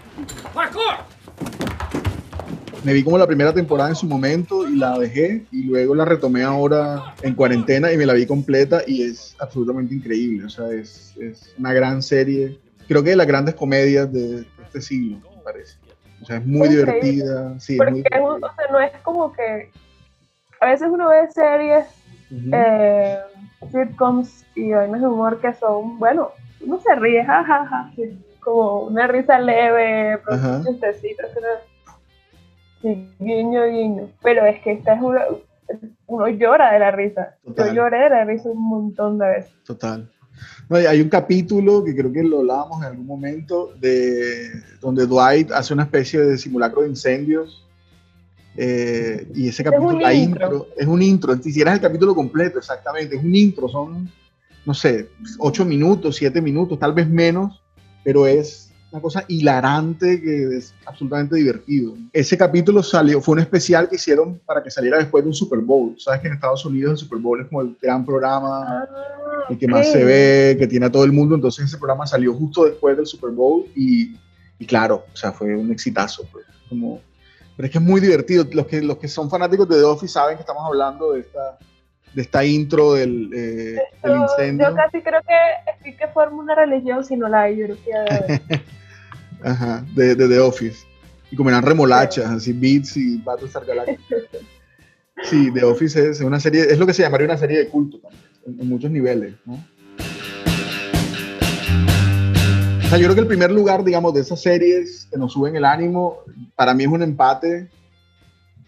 Me 2.83 2.91
vi 2.91 3.01
como 3.03 3.17
la 3.17 3.25
primera 3.25 3.53
temporada 3.53 3.89
en 3.89 3.95
su 3.95 4.05
momento 4.07 4.67
y 4.67 4.75
la 4.75 4.99
dejé 4.99 5.45
y 5.51 5.63
luego 5.63 5.95
la 5.95 6.03
retomé 6.03 6.43
ahora 6.43 7.15
en 7.21 7.33
cuarentena 7.33 7.93
y 7.93 7.97
me 7.97 8.05
la 8.05 8.11
vi 8.13 8.25
completa 8.25 8.81
y 8.85 9.03
es 9.03 9.37
absolutamente 9.39 9.95
increíble. 9.95 10.45
O 10.45 10.49
sea, 10.49 10.69
es, 10.69 11.15
es 11.17 11.55
una 11.57 11.71
gran 11.71 12.01
serie. 12.01 12.59
Creo 12.89 13.01
que 13.01 13.11
de 13.11 13.15
las 13.15 13.27
grandes 13.27 13.55
comedias 13.55 14.11
de 14.11 14.45
este 14.65 14.81
siglo, 14.81 15.17
me 15.37 15.41
parece. 15.43 15.77
O 16.23 16.25
sea, 16.25 16.37
es 16.37 16.45
muy 16.45 16.69
divertida. 16.69 17.59
Sí, 17.59 17.77
Porque 17.77 18.01
es 18.09 18.21
muy 18.21 18.29
o 18.29 18.39
sea, 18.39 18.67
no 18.71 18.79
es 18.79 18.91
como 19.03 19.33
que. 19.33 19.69
A 20.61 20.67
veces 20.67 20.87
uno 20.89 21.09
ve 21.09 21.29
series, 21.29 21.85
eh, 22.53 23.19
sitcoms 23.69 24.45
y 24.55 24.71
vainas 24.71 25.01
de 25.01 25.07
humor 25.07 25.41
que 25.41 25.53
son, 25.55 25.99
bueno, 25.99 26.31
uno 26.61 26.79
se 26.79 26.95
ríe, 26.95 27.25
jajaja, 27.25 27.91
como 28.39 28.83
una 28.83 29.07
risa 29.07 29.39
leve, 29.39 30.21
chistecitos, 30.65 31.31
sí, 32.81 33.09
guiño, 33.19 33.65
guiño. 33.65 34.09
Pero 34.21 34.45
es 34.45 34.61
que 34.61 34.71
esta 34.71 34.93
es 34.93 35.01
una, 35.01 35.25
uno 36.07 36.29
llora 36.29 36.71
de 36.71 36.79
la 36.79 36.91
risa. 36.91 37.35
Yo 37.43 37.73
lloré 37.73 37.99
de 38.03 38.09
la 38.09 38.23
risa 38.23 38.49
un 38.49 38.63
montón 38.69 39.17
de 39.17 39.27
veces. 39.27 39.53
Total. 39.65 40.09
No, 40.73 40.79
hay 40.89 41.01
un 41.01 41.09
capítulo 41.09 41.83
que 41.83 41.95
creo 41.95 42.11
que 42.11 42.23
lo 42.23 42.39
hablábamos 42.39 42.81
en 42.81 42.87
algún 42.87 43.05
momento, 43.05 43.73
de, 43.79 44.49
donde 44.81 45.05
Dwight 45.05 45.51
hace 45.51 45.71
una 45.71 45.83
especie 45.83 46.19
de 46.19 46.35
simulacro 46.35 46.81
de 46.81 46.89
incendios. 46.89 47.63
Eh, 48.57 49.27
y 49.35 49.49
ese 49.49 49.63
capítulo, 49.63 49.99
la 49.99 50.11
intro. 50.15 50.69
es 50.75 50.87
un 50.87 50.99
intro. 51.03 51.37
Si 51.37 51.49
hicieras 51.49 51.75
el 51.75 51.81
capítulo 51.81 52.15
completo, 52.15 52.57
exactamente, 52.57 53.15
es 53.15 53.23
un 53.23 53.35
intro, 53.35 53.69
son, 53.69 54.09
no 54.65 54.73
sé, 54.73 55.09
ocho 55.37 55.63
minutos, 55.63 56.15
siete 56.15 56.41
minutos, 56.41 56.79
tal 56.79 56.93
vez 56.93 57.07
menos, 57.07 57.61
pero 58.03 58.25
es 58.25 58.71
una 58.91 59.01
cosa 59.01 59.25
hilarante 59.27 60.19
que 60.21 60.57
es 60.57 60.73
absolutamente 60.87 61.35
divertido. 61.35 61.95
Ese 62.13 62.35
capítulo 62.35 62.81
salió, 62.81 63.21
fue 63.21 63.33
un 63.33 63.41
especial 63.41 63.89
que 63.89 63.97
hicieron 63.97 64.39
para 64.43 64.63
que 64.63 64.71
saliera 64.71 64.97
después 64.97 65.23
de 65.23 65.29
un 65.29 65.35
Super 65.35 65.59
Bowl. 65.59 65.93
Sabes 65.99 66.21
que 66.21 66.27
en 66.29 66.33
Estados 66.33 66.65
Unidos 66.65 66.93
el 66.93 66.97
Super 66.97 67.19
Bowl 67.19 67.41
es 67.41 67.47
como 67.47 67.61
el 67.61 67.75
gran 67.79 68.03
programa, 68.03 68.87
el 69.49 69.57
que 69.57 69.67
más 69.67 69.91
se 69.91 70.03
ve, 70.03 70.55
que 70.57 70.67
tiene 70.67 70.85
a 70.85 70.91
todo 70.91 71.03
el 71.03 71.11
mundo. 71.11 71.35
Entonces 71.35 71.65
ese 71.65 71.77
programa 71.77 72.05
salió 72.05 72.33
justo 72.33 72.65
después 72.65 72.95
del 72.97 73.05
Super 73.05 73.31
Bowl 73.31 73.65
y, 73.75 74.15
y 74.59 74.65
claro, 74.65 75.05
o 75.11 75.15
sea, 75.15 75.31
fue 75.31 75.55
un 75.55 75.71
exitazo. 75.71 76.25
Pues, 76.31 76.45
como, 76.69 77.01
pero 77.55 77.67
es 77.67 77.71
que 77.71 77.77
es 77.77 77.83
muy 77.83 78.01
divertido. 78.01 78.45
Los 78.51 78.67
que, 78.67 78.81
los 78.81 78.97
que 78.97 79.07
son 79.07 79.29
fanáticos 79.29 79.67
de 79.69 79.77
The 79.77 79.83
Office 79.83 80.13
saben 80.13 80.37
que 80.37 80.41
estamos 80.41 80.63
hablando 80.65 81.13
de 81.13 81.21
esta, 81.21 81.57
de 82.13 82.21
esta 82.21 82.45
intro 82.45 82.93
del, 82.93 83.31
eh, 83.33 83.79
del 84.03 84.17
incendio. 84.17 84.69
Yo 84.69 84.75
casi 84.75 85.01
creo 85.01 85.21
que 85.21 85.89
es 85.89 85.97
que 85.97 86.07
forma 86.07 86.41
una 86.41 86.55
religión 86.55 87.03
si 87.03 87.15
no 87.15 87.27
la 87.27 87.41
hay, 87.43 87.57
yo 87.57 87.65
creo 87.65 87.77
que 87.83 88.61
Ajá, 89.43 89.85
de, 89.93 90.15
de 90.15 90.27
The 90.27 90.39
Office. 90.39 90.85
Y 91.31 91.35
comerán 91.35 91.63
remolachas, 91.63 92.29
así 92.29 92.53
beats 92.53 92.95
y 92.95 93.17
Battlestar 93.17 93.65
Galactica. 93.65 94.15
Sí, 95.25 95.51
The 95.53 95.63
Office 95.63 96.09
es 96.09 96.19
una 96.21 96.39
serie, 96.39 96.63
es 96.63 96.77
lo 96.77 96.85
que 96.85 96.93
se 96.93 97.03
llamaría 97.03 97.27
una 97.27 97.37
serie 97.37 97.59
de 97.59 97.67
culto 97.69 97.99
también, 97.99 98.23
en, 98.45 98.67
muchos 98.67 98.91
niveles, 98.91 99.35
¿no? 99.45 99.53
O 102.77 102.95
sea, 102.95 102.97
yo 102.97 103.05
creo 103.05 103.15
que 103.15 103.21
el 103.21 103.27
primer 103.27 103.51
lugar, 103.51 103.83
digamos, 103.83 104.13
de 104.13 104.21
esas 104.21 104.41
series 104.41 105.07
que 105.11 105.17
nos 105.17 105.33
suben 105.33 105.55
el 105.55 105.65
ánimo, 105.65 106.19
para 106.55 106.73
mí 106.73 106.83
es 106.83 106.89
un 106.89 107.01
empate 107.01 107.69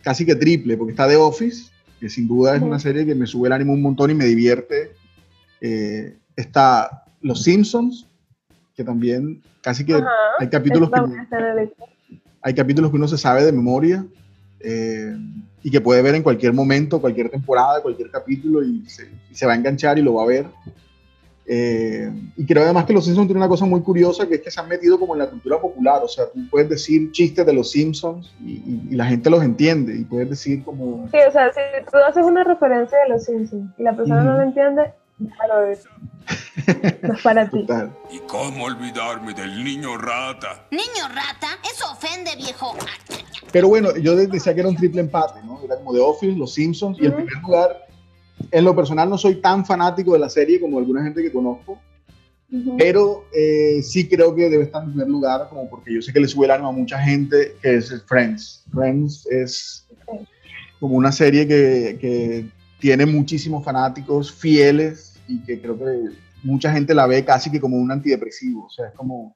casi 0.02 0.26
que 0.26 0.36
triple, 0.36 0.78
porque 0.78 0.92
está 0.92 1.08
The 1.08 1.18
Office, 1.18 1.72
que 2.00 2.10
sin 2.10 2.28
duda 2.28 2.56
es 2.56 2.62
una 2.62 2.80
serie 2.80 3.06
que 3.06 3.16
me 3.16 3.28
sube 3.28 3.48
el 3.48 3.54
ánimo 3.54 3.74
un 3.74 3.82
montón 3.82 4.12
y 4.12 4.14
me 4.14 4.26
divierte. 4.26 4.94
Eh, 5.62 6.18
está 6.36 7.06
Los 7.22 7.44
Simpsons, 7.44 8.08
que 8.76 8.84
también 8.84 9.42
casi 9.62 9.86
que 9.86 9.96
hay 10.40 10.50
capítulos 10.50 10.92
que, 10.92 11.74
hay 12.42 12.54
capítulos 12.54 12.92
que 12.92 12.98
uno 12.98 13.08
se 13.08 13.18
sabe 13.18 13.44
de 13.44 13.52
memoria 13.52 14.06
eh, 14.68 15.16
y 15.62 15.70
que 15.70 15.80
puede 15.80 16.02
ver 16.02 16.16
en 16.16 16.24
cualquier 16.24 16.54
momento, 16.54 17.00
cualquier 17.00 17.30
temporada, 17.30 17.82
cualquier 17.82 18.10
capítulo 18.10 18.64
y 18.64 18.84
se, 18.88 19.46
va 19.46 19.54
a 19.54 19.56
enganchar 19.56 19.98
y 20.00 20.02
lo 20.02 20.16
va 20.16 20.24
a 20.24 20.28
ver. 20.28 20.46
Eh, 21.48 22.12
y 22.36 22.46
creo 22.46 22.64
además 22.64 22.86
que 22.86 22.94
los 22.94 23.06
Simpsons 23.06 23.28
tienen 23.28 23.44
una 23.44 23.50
cosa 23.50 23.66
muy 23.66 23.82
curiosa 23.82 24.28
que 24.28 24.36
es 24.36 24.42
que 24.42 24.50
se 24.50 24.60
han 24.60 24.68
metido 24.68 25.00
como 25.00 25.14
en 25.14 25.20
la 25.20 25.30
cultura 25.30 25.62
popular, 25.62 26.02
o 26.04 26.08
sea, 26.08 26.26
tú 26.34 26.40
puedes 26.50 26.70
decir 26.70 27.12
chistes 27.12 27.46
de 27.46 27.54
los 27.54 27.70
Simpsons 27.70 28.34
y, 28.44 28.96
la 28.96 29.06
gente 29.06 29.30
los 29.30 29.44
entiende 29.44 29.96
y 29.96 30.04
puedes 30.04 30.30
decir 30.30 30.64
como... 30.64 31.08
Sí, 31.12 31.18
o 31.28 31.32
sea, 31.32 31.52
si 31.54 31.60
tú 31.92 31.98
haces 31.98 32.24
una 32.26 32.44
referencia 32.44 32.98
de 33.04 33.10
los 33.10 33.24
Simpsons 33.24 33.72
y 33.78 33.84
la 33.84 33.96
persona 33.96 34.24
no 34.24 34.38
lo 34.38 34.42
entiende, 34.42 34.94
déjalo 35.20 35.62
ver. 35.62 35.78
No 37.04 37.14
es 37.14 37.22
para 37.22 37.50
ti. 37.50 37.68
¿Y 38.12 38.20
cómo 38.28 38.66
olvidarme 38.66 39.34
del 39.34 39.64
niño 39.64 39.98
rata? 39.98 40.66
¿Niño 40.72 41.08
rata? 41.10 41.50
Eso 41.72 41.92
ofende, 41.92 42.36
viejo. 42.38 42.76
Pero 43.52 43.68
bueno, 43.70 43.96
yo 43.98 44.16
decía 44.16 44.54
que 44.54 44.60
era 44.60 44.70
un 44.70 44.76
triple 44.76 45.02
empate, 45.02 45.42
¿no? 45.44 45.62
Era 45.64 45.78
como 45.78 45.94
The 45.94 46.00
Office, 46.00 46.38
Los 46.38 46.54
Simpsons, 46.54 46.98
y 47.00 47.06
en 47.06 47.16
primer 47.16 47.34
lugar, 47.42 47.88
en 48.52 48.64
lo 48.66 48.76
personal 48.76 49.10
no 49.10 49.18
soy 49.18 49.36
tan 49.36 49.66
fanático 49.66 50.14
de 50.14 50.20
la 50.20 50.30
serie 50.30 50.60
como 50.60 50.78
alguna 50.78 51.04
gente 51.04 51.22
que 51.22 51.32
conozco, 51.32 51.80
pero 52.78 53.26
eh, 53.34 53.82
sí 53.82 54.08
creo 54.08 54.34
que 54.34 54.50
debe 54.50 54.66
estar 54.66 54.84
en 54.84 54.90
primer 54.90 55.10
lugar, 55.10 55.48
como 55.50 55.70
porque 55.70 55.94
yo 55.94 56.02
sé 56.02 56.14
que 56.14 56.20
le 56.20 56.28
sube 56.28 56.46
el 56.46 56.52
ánimo 56.52 56.70
a 56.70 56.74
mucha 56.74 57.00
gente, 57.00 57.56
que 57.62 57.76
es 57.76 58.04
Friends. 58.08 58.66
Friends 58.72 59.28
es 59.28 59.88
como 60.80 60.96
una 60.96 61.12
serie 61.12 61.48
que, 61.48 61.98
que 62.00 62.50
tiene 62.80 63.06
muchísimos 63.06 63.64
fanáticos 63.64 64.32
fieles 64.32 65.20
y 65.28 65.42
que 65.44 65.60
creo 65.60 65.78
que 65.78 66.10
mucha 66.44 66.72
gente 66.72 66.94
la 66.94 67.08
ve 67.08 67.26
casi 67.26 67.52
que 67.52 67.60
como 67.60 67.78
un 67.78 67.92
antidepresivo, 67.92 68.66
o 68.66 68.70
sea, 68.70 68.88
es 68.88 68.94
como... 68.94 69.36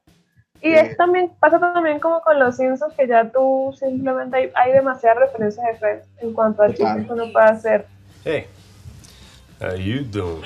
Y 0.62 0.72
es 0.72 0.96
también, 0.96 1.30
pasa 1.40 1.58
también 1.58 2.00
como 2.00 2.20
con 2.20 2.38
los 2.38 2.56
Simpsons, 2.56 2.94
que 2.94 3.06
ya 3.06 3.30
tú 3.30 3.74
simplemente 3.78 4.36
hay, 4.36 4.52
hay 4.54 4.72
demasiadas 4.72 5.20
referencias 5.20 5.66
de 5.66 5.78
Friends 5.78 6.06
en 6.18 6.34
cuanto 6.34 6.62
a 6.62 6.68
chistes 6.68 7.06
que 7.06 7.12
uno 7.12 7.32
puede 7.32 7.46
hacer. 7.46 7.86
Hey, 8.24 8.46
how 9.60 9.74
you 9.74 10.02
doing? 10.02 10.42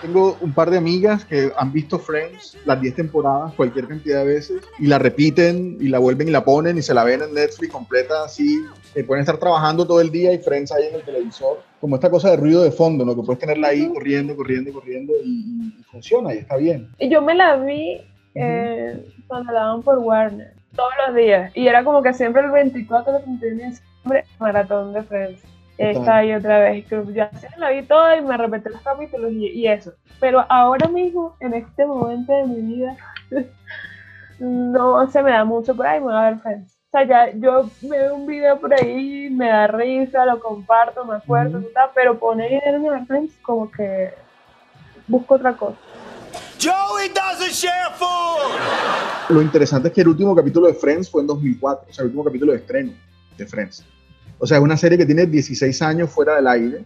Tengo 0.00 0.38
un 0.40 0.52
par 0.52 0.70
de 0.70 0.78
amigas 0.78 1.24
que 1.24 1.52
han 1.56 1.72
visto 1.72 1.98
Friends 1.98 2.56
las 2.64 2.80
10 2.80 2.94
temporadas 2.94 3.52
cualquier 3.54 3.86
cantidad 3.86 4.20
de 4.20 4.34
veces 4.34 4.62
y 4.78 4.86
la 4.86 4.98
repiten 4.98 5.76
y 5.78 5.88
la 5.88 5.98
vuelven 5.98 6.28
y 6.28 6.30
la 6.30 6.44
ponen 6.44 6.78
y 6.78 6.82
se 6.82 6.94
la 6.94 7.04
ven 7.04 7.22
en 7.22 7.34
Netflix 7.34 7.72
completa 7.72 8.24
así. 8.24 8.60
Que 8.94 9.04
pueden 9.04 9.20
estar 9.20 9.38
trabajando 9.38 9.86
todo 9.86 10.00
el 10.00 10.10
día 10.10 10.32
y 10.32 10.38
Friends 10.38 10.72
ahí 10.72 10.86
en 10.88 10.94
el 10.96 11.02
televisor. 11.02 11.62
Como 11.80 11.96
esta 11.96 12.10
cosa 12.10 12.30
de 12.30 12.36
ruido 12.36 12.62
de 12.62 12.70
fondo, 12.70 13.04
¿no? 13.04 13.14
Que 13.14 13.22
puedes 13.22 13.40
tenerla 13.40 13.68
ahí 13.68 13.88
corriendo, 13.88 14.34
corriendo, 14.34 14.72
corriendo 14.72 15.12
y, 15.24 15.74
funciona 15.90 16.34
y 16.34 16.38
está 16.38 16.56
bien. 16.56 16.88
Y 16.98 17.08
yo 17.08 17.20
me 17.20 17.34
la 17.34 17.56
vi 17.56 18.00
eh, 18.34 19.04
cuando 19.26 19.52
la 19.52 19.60
daban 19.60 19.82
por 19.82 19.98
Warner 19.98 20.54
todos 20.74 20.92
los 21.06 21.16
días 21.16 21.52
y 21.54 21.66
era 21.66 21.84
como 21.84 22.02
que 22.02 22.12
siempre 22.14 22.42
el 22.42 22.50
24 22.50 23.12
de 23.12 23.72
siempre 23.72 24.24
maratón 24.38 24.92
de 24.92 25.02
Friends 25.02 25.42
esta 25.80 26.24
y 26.24 26.34
otra 26.34 26.60
vez. 26.60 26.86
Ya 27.14 27.30
la 27.56 27.70
vi 27.70 27.82
toda 27.82 28.16
y 28.16 28.22
me 28.22 28.36
repetí 28.36 28.68
los 28.68 28.82
capítulos 28.82 29.32
y, 29.32 29.66
eso. 29.66 29.92
Pero 30.20 30.44
ahora 30.48 30.88
mismo, 30.88 31.36
en 31.40 31.54
este 31.54 31.86
momento 31.86 32.32
de 32.32 32.44
mi 32.44 32.60
vida, 32.60 32.96
no 34.38 35.10
se 35.10 35.22
me 35.22 35.30
da 35.30 35.44
mucho 35.44 35.74
por 35.74 35.86
ahí, 35.86 36.00
me 36.00 36.06
voy 36.06 36.14
a 36.14 36.30
ver 36.30 36.38
Friends. 36.40 36.76
O 36.88 36.90
sea, 36.90 37.04
ya 37.06 37.30
yo 37.34 37.70
me 37.82 37.98
veo 37.98 38.14
un 38.16 38.26
video 38.26 38.60
por 38.60 38.74
ahí, 38.74 39.30
me 39.30 39.48
da 39.48 39.68
risa, 39.68 40.26
lo 40.26 40.40
comparto, 40.40 41.04
me 41.04 41.16
acuerdo, 41.16 41.62
pero 41.94 42.18
poner 42.18 42.60
en 42.64 42.86
a 42.86 42.90
ver 42.90 43.06
Friends 43.06 43.32
como 43.42 43.70
que 43.70 44.12
busco 45.06 45.36
otra 45.36 45.54
cosa. 45.54 45.78
Joey 46.60 47.08
doesn't 47.08 47.52
share 47.52 47.90
food. 47.94 49.34
Lo 49.34 49.40
interesante 49.40 49.88
es 49.88 49.94
que 49.94 50.02
el 50.02 50.08
último 50.08 50.34
capítulo 50.34 50.66
de 50.66 50.74
Friends 50.74 51.10
fue 51.10 51.22
en 51.22 51.28
2004, 51.28 51.86
o 51.88 51.92
sea, 51.92 52.02
el 52.02 52.06
último 52.08 52.24
capítulo 52.24 52.52
de 52.52 52.58
estreno 52.58 52.92
de 53.38 53.46
Friends. 53.46 53.86
O 54.40 54.46
sea, 54.46 54.56
es 54.56 54.62
una 54.62 54.76
serie 54.76 54.96
que 54.96 55.04
tiene 55.04 55.26
16 55.26 55.82
años 55.82 56.10
fuera 56.10 56.36
del 56.36 56.46
aire, 56.46 56.84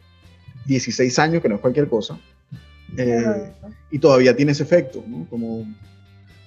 16 0.67 1.19
años, 1.21 1.41
que 1.41 1.49
no 1.49 1.55
es 1.55 1.61
cualquier 1.61 1.89
cosa, 1.89 2.19
eh, 2.97 3.53
y 3.93 3.99
todavía 3.99 4.35
tiene 4.35 4.53
ese 4.53 4.65
efecto, 4.65 5.05
¿no? 5.07 5.27
Como, 5.31 5.65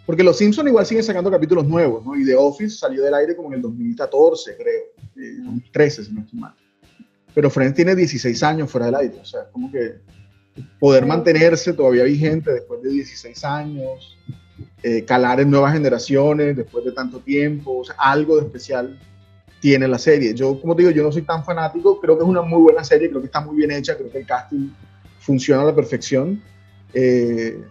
porque 0.05 0.21
los 0.21 0.37
Simpsons 0.37 0.67
igual 0.67 0.85
siguen 0.85 1.03
sacando 1.03 1.31
capítulos 1.31 1.65
nuevos, 1.65 2.05
¿no? 2.05 2.15
Y 2.15 2.25
The 2.25 2.35
Office 2.35 2.77
salió 2.77 3.03
del 3.03 3.13
aire 3.13 3.37
como 3.37 3.47
en 3.49 3.55
el 3.55 3.61
2014, 3.61 4.57
creo, 4.57 5.45
2013, 5.45 6.01
eh, 6.01 6.05
si 6.05 6.11
no 6.11 6.21
estoy 6.21 6.39
mal. 6.39 6.53
Pero 7.33 7.49
Friends 7.49 7.75
tiene 7.75 7.95
16 7.95 8.43
años 8.43 8.69
fuera 8.69 8.87
del 8.87 8.95
aire, 8.95 9.19
o 9.21 9.25
sea, 9.25 9.43
es 9.43 9.47
como 9.47 9.71
que 9.71 9.95
poder 10.77 11.05
mantenerse 11.05 11.71
todavía 11.71 12.03
vigente 12.03 12.51
después 12.51 12.81
de 12.81 12.89
16 12.89 13.43
años, 13.45 14.17
eh, 14.83 15.05
calar 15.05 15.39
en 15.39 15.51
nuevas 15.51 15.71
generaciones 15.71 16.57
después 16.57 16.83
de 16.83 16.91
tanto 16.91 17.19
tiempo, 17.19 17.79
o 17.79 17.85
sea, 17.85 17.95
algo 17.97 18.35
de 18.35 18.41
especial 18.45 18.99
tiene 19.59 19.87
la 19.87 19.97
serie. 19.97 20.33
Yo, 20.33 20.59
como 20.59 20.75
te 20.75 20.83
digo, 20.83 20.91
yo 20.91 21.03
no 21.03 21.11
soy 21.11 21.23
tan 21.23 21.43
fanático, 21.43 21.99
creo 21.99 22.17
que 22.17 22.23
es 22.23 22.29
una 22.29 22.41
muy 22.41 22.61
buena 22.61 22.83
serie, 22.83 23.09
creo 23.09 23.21
que 23.21 23.27
está 23.27 23.41
muy 23.41 23.55
bien 23.55 23.71
hecha, 23.71 23.97
creo 23.97 24.11
que 24.11 24.19
el 24.19 24.25
casting 24.25 24.69
funciona 25.19 25.61
a 25.61 25.65
la 25.65 25.75
perfección. 25.75 26.41
Eh, 26.93 27.61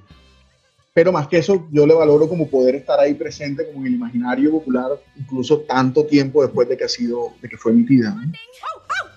pero 0.93 1.13
más 1.13 1.29
que 1.29 1.39
eso, 1.39 1.69
yo 1.71 1.87
le 1.87 1.95
valoro 1.95 2.29
como 2.29 2.49
poder 2.49 2.75
estar 2.75 2.99
ahí 2.99 3.13
presente 3.15 3.67
como 3.67 3.81
en 3.81 3.89
el 3.89 3.95
imaginario 3.95 4.51
popular, 4.51 4.93
incluso 5.17 5.61
tanto 5.61 6.07
tiempo 6.07 6.43
después 6.43 6.69
de 6.69 6.77
que 6.77 6.85
ha 6.85 6.89
sido, 6.89 7.35
de 7.43 7.49
que 7.49 7.57
fue 7.59 7.73
emitida. 7.73 8.11
¿no? 8.11 8.23
Oh, 8.23 8.81
oh, 8.81 9.17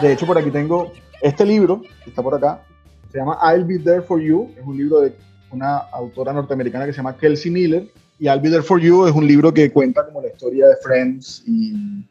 De 0.00 0.12
hecho, 0.12 0.26
por 0.26 0.36
aquí 0.36 0.50
tengo 0.50 0.92
este 1.22 1.46
libro, 1.46 1.80
que 2.02 2.10
está 2.10 2.22
por 2.22 2.34
acá, 2.34 2.62
se 3.14 3.20
llama 3.20 3.38
I'll 3.40 3.64
Be 3.64 3.78
There 3.78 4.02
For 4.02 4.20
You, 4.20 4.50
es 4.58 4.66
un 4.66 4.76
libro 4.76 5.02
de 5.02 5.12
una 5.52 5.76
autora 5.76 6.32
norteamericana 6.32 6.84
que 6.84 6.92
se 6.92 6.96
llama 6.96 7.16
Kelsey 7.16 7.48
Miller, 7.48 7.86
y 8.18 8.26
I'll 8.26 8.40
Be 8.40 8.50
There 8.50 8.64
For 8.64 8.80
You 8.80 9.06
es 9.06 9.14
un 9.14 9.24
libro 9.24 9.54
que 9.54 9.70
cuenta 9.70 10.04
como 10.04 10.20
la 10.20 10.30
historia 10.30 10.66
de 10.66 10.74
Friends 10.82 11.44
y, 11.46 12.04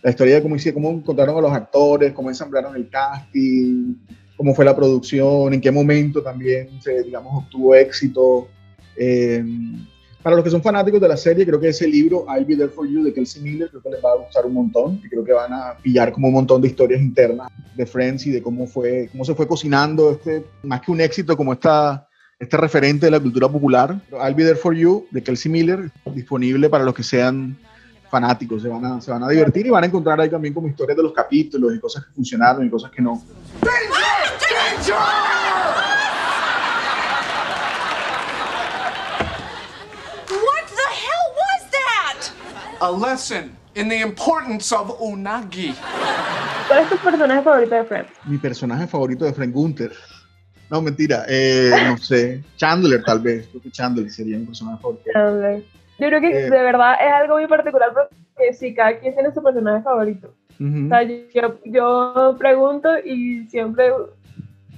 la 0.00 0.10
historia 0.10 0.36
de 0.36 0.42
cómo, 0.42 0.54
cómo 0.74 0.90
encontraron 0.90 1.38
a 1.38 1.40
los 1.40 1.52
actores, 1.52 2.12
cómo 2.12 2.28
ensamblaron 2.28 2.76
el 2.76 2.88
casting, 2.88 3.96
cómo 4.36 4.54
fue 4.54 4.64
la 4.64 4.76
producción, 4.76 5.54
en 5.54 5.60
qué 5.60 5.72
momento 5.72 6.22
también 6.22 6.80
se, 6.80 7.02
digamos, 7.02 7.42
obtuvo 7.42 7.74
éxito. 7.74 8.46
Eh, 8.96 9.44
para 10.28 10.36
los 10.36 10.44
que 10.44 10.50
son 10.50 10.62
fanáticos 10.62 11.00
de 11.00 11.08
la 11.08 11.16
serie, 11.16 11.46
creo 11.46 11.58
que 11.58 11.68
ese 11.68 11.88
libro, 11.88 12.26
I'll 12.28 12.44
Be 12.44 12.54
There 12.54 12.68
For 12.68 12.86
You, 12.86 13.02
de 13.02 13.14
Kelsey 13.14 13.40
Miller, 13.40 13.70
creo 13.70 13.80
que 13.80 13.88
les 13.88 14.04
va 14.04 14.12
a 14.12 14.16
gustar 14.16 14.44
un 14.44 14.52
montón 14.52 15.00
y 15.02 15.08
creo 15.08 15.24
que 15.24 15.32
van 15.32 15.50
a 15.54 15.78
pillar 15.82 16.12
como 16.12 16.28
un 16.28 16.34
montón 16.34 16.60
de 16.60 16.68
historias 16.68 17.00
internas 17.00 17.48
de 17.74 17.86
Friends 17.86 18.26
y 18.26 18.32
de 18.32 18.42
cómo, 18.42 18.66
fue, 18.66 19.08
cómo 19.10 19.24
se 19.24 19.34
fue 19.34 19.48
cocinando 19.48 20.10
este, 20.10 20.44
más 20.64 20.82
que 20.82 20.90
un 20.90 21.00
éxito, 21.00 21.34
como 21.34 21.54
esta, 21.54 22.06
este 22.38 22.58
referente 22.58 23.06
de 23.06 23.12
la 23.12 23.20
cultura 23.20 23.48
popular. 23.48 24.02
I'll 24.12 24.34
Be 24.34 24.44
There 24.44 24.56
For 24.56 24.74
You, 24.74 25.06
de 25.10 25.22
Kelsey 25.22 25.50
Miller, 25.50 25.90
disponible 26.14 26.68
para 26.68 26.84
los 26.84 26.92
que 26.92 27.04
sean 27.04 27.56
fanáticos, 28.10 28.60
se 28.60 28.68
van, 28.68 28.84
a, 28.84 29.00
se 29.00 29.10
van 29.10 29.22
a 29.22 29.30
divertir 29.30 29.66
y 29.66 29.70
van 29.70 29.84
a 29.84 29.86
encontrar 29.86 30.20
ahí 30.20 30.28
también 30.28 30.52
como 30.52 30.68
historias 30.68 30.98
de 30.98 31.04
los 31.04 31.14
capítulos 31.14 31.74
y 31.74 31.80
cosas 31.80 32.04
que 32.04 32.12
funcionaron 32.12 32.66
y 32.66 32.68
cosas 32.68 32.90
que 32.90 33.00
no 33.00 33.22
the 40.78 40.90
hell 40.94 41.28
was 41.42 41.62
that? 41.76 42.20
A 42.80 42.90
lesson 42.92 43.50
in 43.74 43.88
the 43.88 44.00
importance 44.00 44.72
of 44.72 45.00
unagi. 45.00 45.74
¿Cuál 46.68 46.82
es 46.84 46.90
tu 46.90 46.96
personaje 46.98 47.42
favorito 47.42 47.74
de 47.74 47.84
Friends? 47.84 48.10
Mi 48.24 48.38
personaje 48.38 48.86
favorito 48.86 49.24
de 49.24 49.32
Frank 49.32 49.52
Gunther. 49.52 49.92
No, 50.70 50.80
mentira, 50.82 51.24
eh, 51.28 51.72
no 51.88 51.96
sé. 51.98 52.42
Chandler, 52.56 53.02
tal 53.02 53.20
vez. 53.20 53.48
Creo 53.48 53.62
que 53.62 53.70
Chandler 53.70 54.08
sería 54.10 54.38
mi 54.38 54.46
personaje 54.46 54.80
favorito. 54.80 55.04
Chandler. 55.12 55.64
Yo 55.98 56.06
creo 56.06 56.20
que 56.20 56.30
Eh. 56.30 56.50
de 56.50 56.62
verdad 56.62 56.94
es 57.04 57.12
algo 57.12 57.36
muy 57.36 57.46
particular 57.48 57.90
porque 57.92 58.54
sí, 58.54 58.74
cada 58.74 58.98
quien 58.98 59.14
tiene 59.14 59.32
su 59.32 59.42
personaje 59.42 59.82
favorito. 59.82 60.32
O 60.60 60.88
sea, 60.88 61.02
yo, 61.02 61.58
yo 61.64 62.36
pregunto 62.38 62.88
y 63.04 63.46
siempre, 63.48 63.92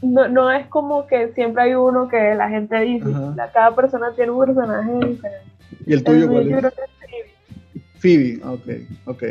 no, 0.03 0.29
no 0.29 0.51
es 0.51 0.67
como 0.69 1.07
que 1.07 1.33
siempre 1.35 1.63
hay 1.65 1.75
uno 1.75 2.07
que 2.09 2.35
la 2.35 2.49
gente 2.51 2.79
dice, 2.81 3.07
cada 3.53 3.75
persona 3.75 4.13
tiene 4.15 4.31
un 4.31 4.45
personaje 4.47 4.93
diferente. 4.93 5.51
¿Y 5.87 5.93
el 5.95 6.05
tuyo 6.05 6.29
cuál 6.29 6.49
es? 6.51 6.65
Phoebe, 8.01 8.41
ok, 8.45 8.69
ok. 9.07 9.23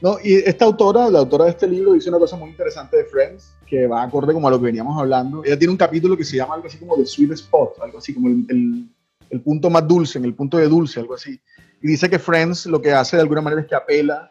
No, 0.00 0.18
y 0.22 0.34
esta 0.34 0.66
autora, 0.66 1.08
la 1.10 1.20
autora 1.20 1.44
de 1.46 1.50
este 1.52 1.66
libro, 1.66 1.92
dice 1.94 2.10
una 2.10 2.18
cosa 2.18 2.36
muy 2.36 2.50
interesante 2.50 2.98
de 2.98 3.04
Friends, 3.04 3.54
que 3.66 3.86
va 3.86 4.02
acorde 4.02 4.34
como 4.34 4.48
a 4.48 4.50
lo 4.50 4.58
que 4.58 4.66
veníamos 4.66 4.98
hablando. 5.00 5.42
Ella 5.44 5.58
tiene 5.58 5.70
un 5.72 5.78
capítulo 5.78 6.16
que 6.16 6.24
se 6.24 6.36
llama 6.36 6.54
algo 6.54 6.66
así 6.66 6.76
como 6.78 6.96
The 6.96 7.06
Sweet 7.06 7.32
Spot, 7.32 7.76
algo 7.80 7.98
así 7.98 8.12
como 8.12 8.28
el, 8.28 8.44
el- 8.48 8.88
el 9.30 9.40
punto 9.40 9.68
más 9.70 9.88
dulce, 9.88 10.18
en 10.18 10.26
el 10.26 10.34
punto 10.34 10.58
de 10.58 10.68
dulce, 10.68 11.00
algo 11.00 11.14
así. 11.14 11.40
Y 11.82 11.88
dice 11.88 12.08
que 12.10 12.18
Friends 12.18 12.66
lo 12.66 12.80
que 12.80 12.92
hace 12.92 13.16
de 13.16 13.22
alguna 13.22 13.40
manera 13.40 13.62
es 13.62 13.66
que 13.66 13.74
apela 13.74 14.30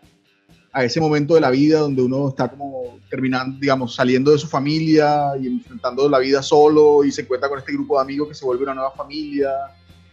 a 0.72 0.84
ese 0.86 1.02
momento 1.02 1.34
de 1.36 1.42
la 1.42 1.50
vida 1.50 1.80
donde 1.80 2.02
uno 2.04 2.30
está 2.30 2.48
como 2.50 3.00
terminando, 3.10 3.60
digamos, 3.60 3.96
saliendo 3.96 4.32
de 4.32 4.38
su 4.38 4.48
familia 4.48 5.32
y 5.42 5.48
enfrentando 5.48 6.08
la 6.08 6.20
vida 6.20 6.42
solo 6.42 7.04
y 7.04 7.12
se 7.12 7.22
encuentra 7.24 7.50
con 7.50 7.60
este 7.60 7.74
grupo 7.74 7.98
de 7.98 8.02
amigos 8.04 8.30
que 8.30 8.36
se 8.36 8.46
vuelve 8.46 8.64
una 8.64 8.76
nueva 8.76 8.92
familia, 8.92 9.50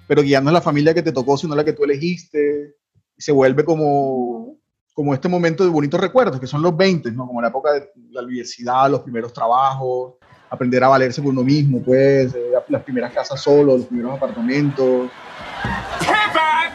pero 0.08 0.22
no 0.22 0.28
es 0.50 0.52
la 0.54 0.60
familia 0.60 0.92
que 0.92 1.02
te 1.02 1.12
tocó, 1.12 1.36
sino 1.36 1.54
la 1.54 1.64
que 1.64 1.72
tú 1.72 1.84
elegiste. 1.84 2.74
Y 3.20 3.22
se 3.22 3.32
vuelve 3.32 3.66
como, 3.66 4.56
como 4.94 5.12
este 5.12 5.28
momento 5.28 5.62
de 5.62 5.68
bonitos 5.68 6.00
recuerdos, 6.00 6.40
que 6.40 6.46
son 6.46 6.62
los 6.62 6.74
20, 6.74 7.12
¿no? 7.12 7.26
Como 7.26 7.42
la 7.42 7.48
época 7.48 7.74
de 7.74 7.90
la 8.12 8.22
universidad, 8.22 8.90
los 8.90 9.00
primeros 9.00 9.30
trabajos, 9.34 10.14
aprender 10.48 10.82
a 10.82 10.88
valerse 10.88 11.20
por 11.20 11.30
uno 11.30 11.42
mismo, 11.42 11.82
pues, 11.82 12.34
eh, 12.34 12.52
las 12.68 12.82
primeras 12.82 13.12
casas 13.12 13.38
solo, 13.38 13.76
los 13.76 13.84
primeros 13.84 14.16
apartamentos. 14.16 15.10
Shut 16.00 16.16
up! 16.32 16.72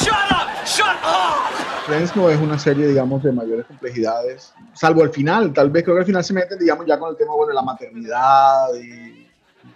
Shut 0.00 0.32
up! 0.32 0.64
Shut 0.64 0.96
up! 1.04 1.84
Friends 1.84 2.16
no 2.16 2.30
es 2.30 2.40
una 2.40 2.58
serie, 2.58 2.86
digamos, 2.86 3.22
de 3.22 3.32
mayores 3.32 3.66
complejidades, 3.66 4.54
salvo 4.72 5.02
al 5.02 5.10
final, 5.10 5.52
tal 5.52 5.68
vez 5.68 5.84
creo 5.84 5.96
que 5.96 6.00
al 6.00 6.06
final 6.06 6.24
se 6.24 6.32
meten, 6.32 6.58
digamos, 6.58 6.86
ya 6.86 6.98
con 6.98 7.10
el 7.10 7.18
tema 7.18 7.34
bueno, 7.34 7.48
de 7.48 7.54
la 7.54 7.62
maternidad 7.62 8.68
y 8.82 9.21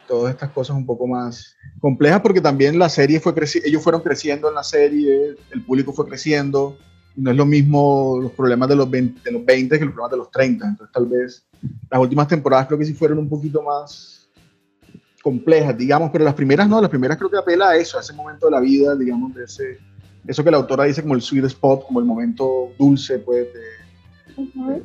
todas 0.07 0.33
estas 0.33 0.51
cosas 0.51 0.77
un 0.77 0.87
poco 0.87 1.07
más 1.07 1.57
complejas, 1.81 2.21
porque 2.21 2.41
también 2.41 2.79
la 2.79 2.89
serie 2.89 3.21
fue 3.21 3.35
ellos 3.65 3.83
fueron 3.83 4.03
creciendo 4.03 4.49
en 4.49 4.55
la 4.55 4.63
serie, 4.63 5.37
el 5.51 5.63
público 5.63 5.93
fue 5.93 6.07
creciendo, 6.07 6.77
y 7.17 7.21
no 7.21 7.31
es 7.31 7.37
lo 7.37 7.47
mismo 7.47 8.19
los 8.21 8.33
problemas 8.33 8.69
de 8.69 8.77
los 8.77 8.91
20, 8.91 9.21
de 9.25 9.33
los 9.33 9.45
20 9.45 9.79
que 9.79 9.85
los 9.85 9.95
problemas 9.95 10.11
de 10.13 10.17
los 10.19 10.31
30, 10.31 10.69
entonces 10.69 10.93
tal 10.93 11.07
vez 11.07 11.45
las 11.91 12.01
últimas 12.01 12.29
temporadas 12.29 12.67
creo 12.67 12.79
que 12.79 12.85
sí 12.85 12.95
fueron 12.95 13.19
un 13.19 13.29
poquito 13.29 13.63
más 13.63 14.29
complejas, 15.23 15.77
digamos, 15.77 16.11
pero 16.13 16.25
las 16.25 16.35
primeras 16.35 16.69
no, 16.69 16.81
las 16.81 16.91
primeras 16.91 17.17
creo 17.19 17.31
que 17.31 17.39
apela 17.39 17.71
a 17.71 17.77
eso, 17.77 17.99
a 17.99 18.01
ese 18.01 18.13
momento 18.13 18.47
de 18.47 18.53
la 18.53 18.61
vida, 18.61 18.95
digamos, 18.95 19.35
de 19.35 19.45
ese, 19.45 19.79
eso 20.27 20.45
que 20.45 20.51
la 20.51 20.59
autora 20.59 20.85
dice 20.85 21.03
como 21.03 21.15
el 21.15 21.23
sweet 21.23 21.45
spot, 21.47 21.85
como 21.87 21.99
el 21.99 22.07
momento 22.07 22.73
dulce, 22.79 23.19
pues, 23.19 23.47
de, 23.53 23.87
Ujú. 24.37 24.85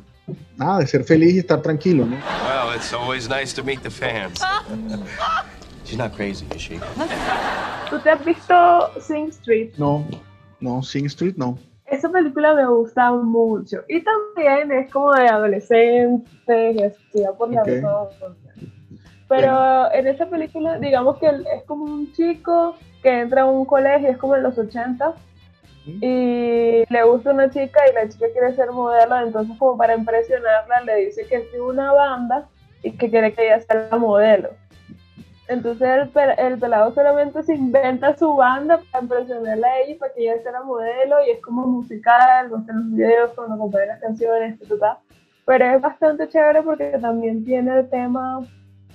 Nada, 0.56 0.78
de 0.80 0.86
ser 0.86 1.04
feliz 1.04 1.34
y 1.34 1.38
estar 1.38 1.60
tranquilo, 1.62 2.04
¿no? 2.06 2.16
Well, 2.16 2.76
it's 2.76 2.92
always 2.92 3.28
nice 3.28 3.54
to 3.54 3.62
meet 3.64 3.82
the 3.82 3.90
fans. 3.90 4.40
She's 5.84 5.98
not 5.98 6.14
crazy, 6.14 6.46
is 6.54 6.62
she? 6.62 6.78
¿Tú 7.90 7.98
te 8.00 8.10
has 8.10 8.24
visto 8.24 8.54
Sing 9.00 9.28
Street? 9.28 9.72
No, 9.76 10.04
no, 10.60 10.82
Sing 10.82 11.06
Street 11.06 11.34
no. 11.36 11.58
Esa 11.86 12.08
película 12.08 12.54
me 12.54 12.66
gusta 12.66 13.10
mucho. 13.12 13.78
Y 13.88 14.00
también 14.02 14.72
es 14.72 14.90
como 14.90 15.12
de 15.12 15.28
adolescentes 15.28 16.94
va 17.14 17.36
por 17.36 17.50
la 17.50 17.60
Ok. 17.62 17.68
adolescencia. 17.68 18.52
Pero 19.28 19.92
en 19.92 20.06
esa 20.06 20.26
película, 20.26 20.78
digamos 20.78 21.18
que 21.18 21.26
es 21.26 21.62
como 21.66 21.84
un 21.84 22.12
chico 22.12 22.76
que 23.02 23.20
entra 23.20 23.42
a 23.42 23.46
un 23.46 23.64
colegio, 23.64 24.10
es 24.10 24.18
como 24.18 24.36
en 24.36 24.42
los 24.44 24.56
80, 24.56 25.14
y 25.84 26.84
le 26.88 27.02
gusta 27.04 27.32
una 27.32 27.50
chica 27.50 27.80
y 27.90 27.94
la 27.94 28.08
chica 28.08 28.26
quiere 28.32 28.54
ser 28.54 28.70
modelo, 28.70 29.16
entonces 29.18 29.56
como 29.58 29.76
para 29.76 29.94
impresionarla 29.96 30.80
le 30.82 31.06
dice 31.06 31.26
que 31.26 31.40
tiene 31.40 31.64
una 31.64 31.92
banda 31.92 32.48
y 32.82 32.92
que 32.92 33.10
quiere 33.10 33.32
que 33.34 33.46
ella 33.46 33.60
sea 33.60 33.88
la 33.90 33.96
modelo. 33.96 34.50
Entonces 35.48 35.86
el, 35.88 36.08
pe- 36.08 36.34
el 36.38 36.58
pelado 36.58 36.94
solamente 36.94 37.42
se 37.42 37.54
inventa 37.54 38.16
su 38.16 38.34
banda 38.36 38.80
para 38.90 39.02
impresionarla 39.02 39.66
a 39.66 39.78
ella 39.80 39.90
y 39.92 39.94
para 39.96 40.12
que 40.14 40.22
ella 40.22 40.40
sea 40.42 40.52
la 40.52 40.62
modelo 40.62 41.16
y 41.26 41.30
es 41.30 41.40
como 41.42 41.66
musical, 41.66 42.48
muestra 42.48 42.74
los 42.74 42.92
videos 42.92 43.30
cuando 43.34 43.58
compone 43.58 43.86
las 43.86 44.00
canciones, 44.00 44.58
ta. 44.80 45.00
pero 45.44 45.64
es 45.66 45.80
bastante 45.82 46.28
chévere 46.28 46.62
porque 46.62 46.96
también 47.00 47.44
tiene 47.44 47.76
el 47.80 47.90
tema, 47.90 48.40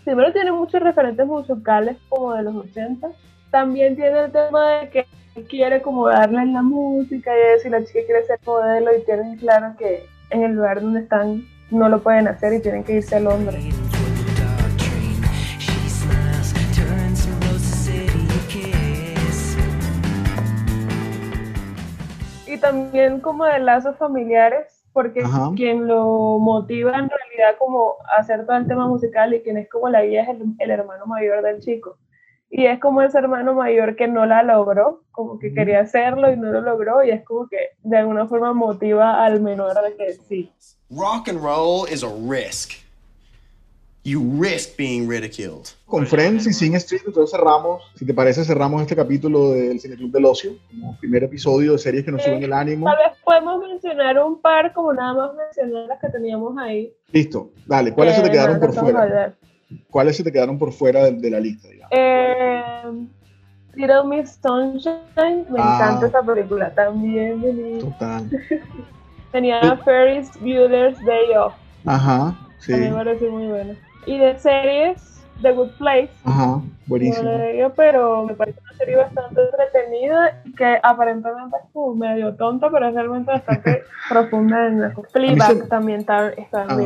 primero 0.06 0.32
tiene 0.32 0.52
muchos 0.54 0.82
referentes 0.82 1.28
musicales 1.28 1.98
como 2.10 2.34
de 2.34 2.44
los 2.44 2.56
80, 2.56 3.10
también 3.52 3.96
tiene 3.96 4.18
el 4.26 4.32
tema 4.32 4.80
de 4.80 4.90
que 4.90 5.06
quiere 5.44 5.82
como 5.82 6.08
darle 6.08 6.42
en 6.42 6.54
la 6.54 6.62
música 6.62 7.32
y 7.32 7.56
eso, 7.56 7.68
y 7.68 7.72
la 7.72 7.84
chica 7.84 8.00
quiere 8.06 8.26
ser 8.26 8.40
modelo 8.46 8.96
y 8.96 9.04
tienen 9.04 9.38
claro 9.38 9.76
que 9.78 10.06
en 10.30 10.44
el 10.44 10.54
lugar 10.54 10.82
donde 10.82 11.02
están 11.02 11.46
no 11.70 11.90
lo 11.90 12.02
pueden 12.02 12.28
hacer 12.28 12.54
y 12.54 12.62
tienen 12.62 12.84
que 12.84 12.94
irse 12.94 13.16
a 13.16 13.20
Londres. 13.20 13.64
Y 22.48 22.58
también 22.58 23.20
como 23.20 23.46
de 23.46 23.60
lazos 23.60 23.98
familiares, 23.98 24.84
porque 24.94 25.22
Ajá. 25.22 25.52
quien 25.56 25.88
lo 25.88 26.40
motiva 26.40 26.92
en 26.98 27.10
realidad 27.10 27.58
como 27.60 27.96
a 28.12 28.22
hacer 28.22 28.46
todo 28.46 28.58
el 28.58 28.68
tema 28.68 28.88
musical 28.88 29.34
y 29.34 29.42
quien 29.42 29.58
es 29.58 29.70
como 29.70 29.90
la 29.90 30.04
guía 30.04 30.24
es 30.24 30.30
el, 30.30 30.42
el 30.58 30.72
hermano 30.72 31.06
mayor 31.06 31.44
del 31.44 31.60
chico. 31.60 31.98
Y 32.50 32.66
es 32.66 32.80
como 32.80 33.02
ese 33.02 33.18
hermano 33.18 33.54
mayor 33.54 33.96
que 33.96 34.08
no 34.08 34.26
la 34.26 34.42
logró, 34.42 35.04
como 35.12 35.38
que 35.38 35.54
quería 35.54 35.82
hacerlo 35.82 36.32
y 36.32 36.38
no 36.38 36.52
lo 36.52 36.62
logró, 36.62 37.04
y 37.04 37.12
es 37.12 37.24
como 37.24 37.48
que 37.48 37.58
de 37.84 37.98
alguna 37.98 38.28
forma 38.28 38.54
motiva 38.54 39.24
al 39.24 39.42
menor 39.42 39.74
de 39.84 39.96
que 39.96 40.14
sí. 40.14 40.52
Rock 40.90 41.28
and 41.28 41.42
roll 41.42 41.88
is 41.92 42.04
a 42.04 42.08
risk. 42.08 42.74
You 44.08 44.22
risk 44.42 44.78
being 44.78 45.10
ridiculed. 45.10 45.68
Con 45.86 46.08
Friends 46.08 46.48
y 46.48 46.54
Sing 46.54 46.76
Street, 46.76 47.02
entonces 47.06 47.38
cerramos, 47.38 47.84
si 47.96 48.06
te 48.06 48.14
parece, 48.14 48.46
cerramos 48.46 48.82
este 48.82 48.96
capítulo 48.96 49.52
del 49.52 49.82
Cine 49.82 49.98
Club 49.98 50.14
del 50.14 50.24
Ocio, 50.24 50.54
como 50.70 50.98
primer 50.98 51.26
episodio 51.26 51.74
de 51.74 51.78
series 51.78 52.06
que 52.06 52.12
nos 52.12 52.24
suben 52.24 52.42
el 52.42 52.54
ánimo. 52.54 52.86
Tal 52.86 52.96
vez 52.96 53.18
podemos 53.22 53.60
mencionar 53.60 54.18
un 54.24 54.40
par, 54.40 54.72
como 54.72 54.94
nada 54.94 55.14
más 55.14 55.36
mencionar 55.36 55.88
las 55.88 56.00
que 56.00 56.08
teníamos 56.08 56.58
ahí. 56.58 56.94
Listo, 57.12 57.52
dale, 57.66 57.92
¿cuáles 57.92 58.16
se 58.16 58.22
te 58.22 58.28
que 58.28 58.32
quedaron 58.32 58.62
no 58.62 58.62
por 58.62 58.70
a 58.70 58.82
fuera? 58.82 59.36
¿Cuáles 59.90 60.18
se 60.18 60.24
te 60.24 60.32
quedaron 60.32 60.58
por 60.58 60.72
fuera 60.72 61.04
de, 61.06 61.12
de 61.14 61.30
la 61.30 61.40
lista? 61.40 61.68
digamos? 61.68 61.92
Eh, 61.92 62.84
Little 63.76 64.04
Miss 64.06 64.40
Sunshine, 64.42 65.46
me 65.50 65.60
Ah. 65.60 65.76
encanta 65.76 66.08
esa 66.08 66.22
película 66.24 66.74
también. 66.74 67.42
Denise. 67.42 67.86
Total. 67.86 68.30
Tenía 69.32 69.78
Ferris 69.84 70.32
Bueller's 70.40 71.04
Day 71.06 71.36
Off, 71.38 71.54
Ajá, 71.86 72.34
sí. 72.60 72.74
a 72.74 72.78
mí 72.78 72.88
me 72.90 72.94
parece 72.96 73.30
muy 73.30 73.48
buena. 73.48 73.76
Y 74.06 74.18
de 74.18 74.40
series, 74.40 75.22
The 75.42 75.52
Good 75.52 75.72
Place, 75.78 76.10
Ajá, 76.24 76.46
no 76.46 76.64
buenísimo. 76.88 77.30
he 77.30 77.70
pero 77.76 78.24
me 78.26 78.34
parece 78.36 78.60
una 78.64 78.78
serie 78.78 78.96
bastante 78.96 79.42
entretenida 79.42 80.42
y 80.46 80.54
que 80.54 80.80
aparentemente 80.82 81.58
es 81.58 81.70
como 81.74 81.94
medio 81.94 82.34
tonta, 82.36 82.70
pero 82.72 82.88
es 82.88 82.96
realmente 82.96 83.32
bastante 83.32 83.84
profunda 84.10 84.68
en 84.68 84.82
la 84.82 84.94
Fleabag 85.12 85.58
se- 85.58 85.64
también 85.68 86.00
está, 86.00 86.30
está 86.30 86.64
en 86.64 86.72
Ah, 86.72 86.76
mi 86.78 86.86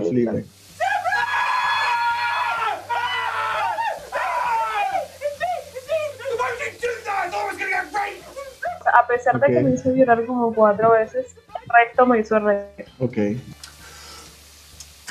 pesar 9.11 9.39
de 9.39 9.47
que 9.47 9.61
me 9.61 9.71
hizo 9.71 9.93
llorar 9.93 10.25
como 10.25 10.53
cuatro 10.53 10.91
veces, 10.91 11.35
el 11.47 11.69
resto 11.69 12.05
me 12.05 12.19
hizo 12.19 12.39
reír. 12.39 12.85
Ok. 12.99 13.17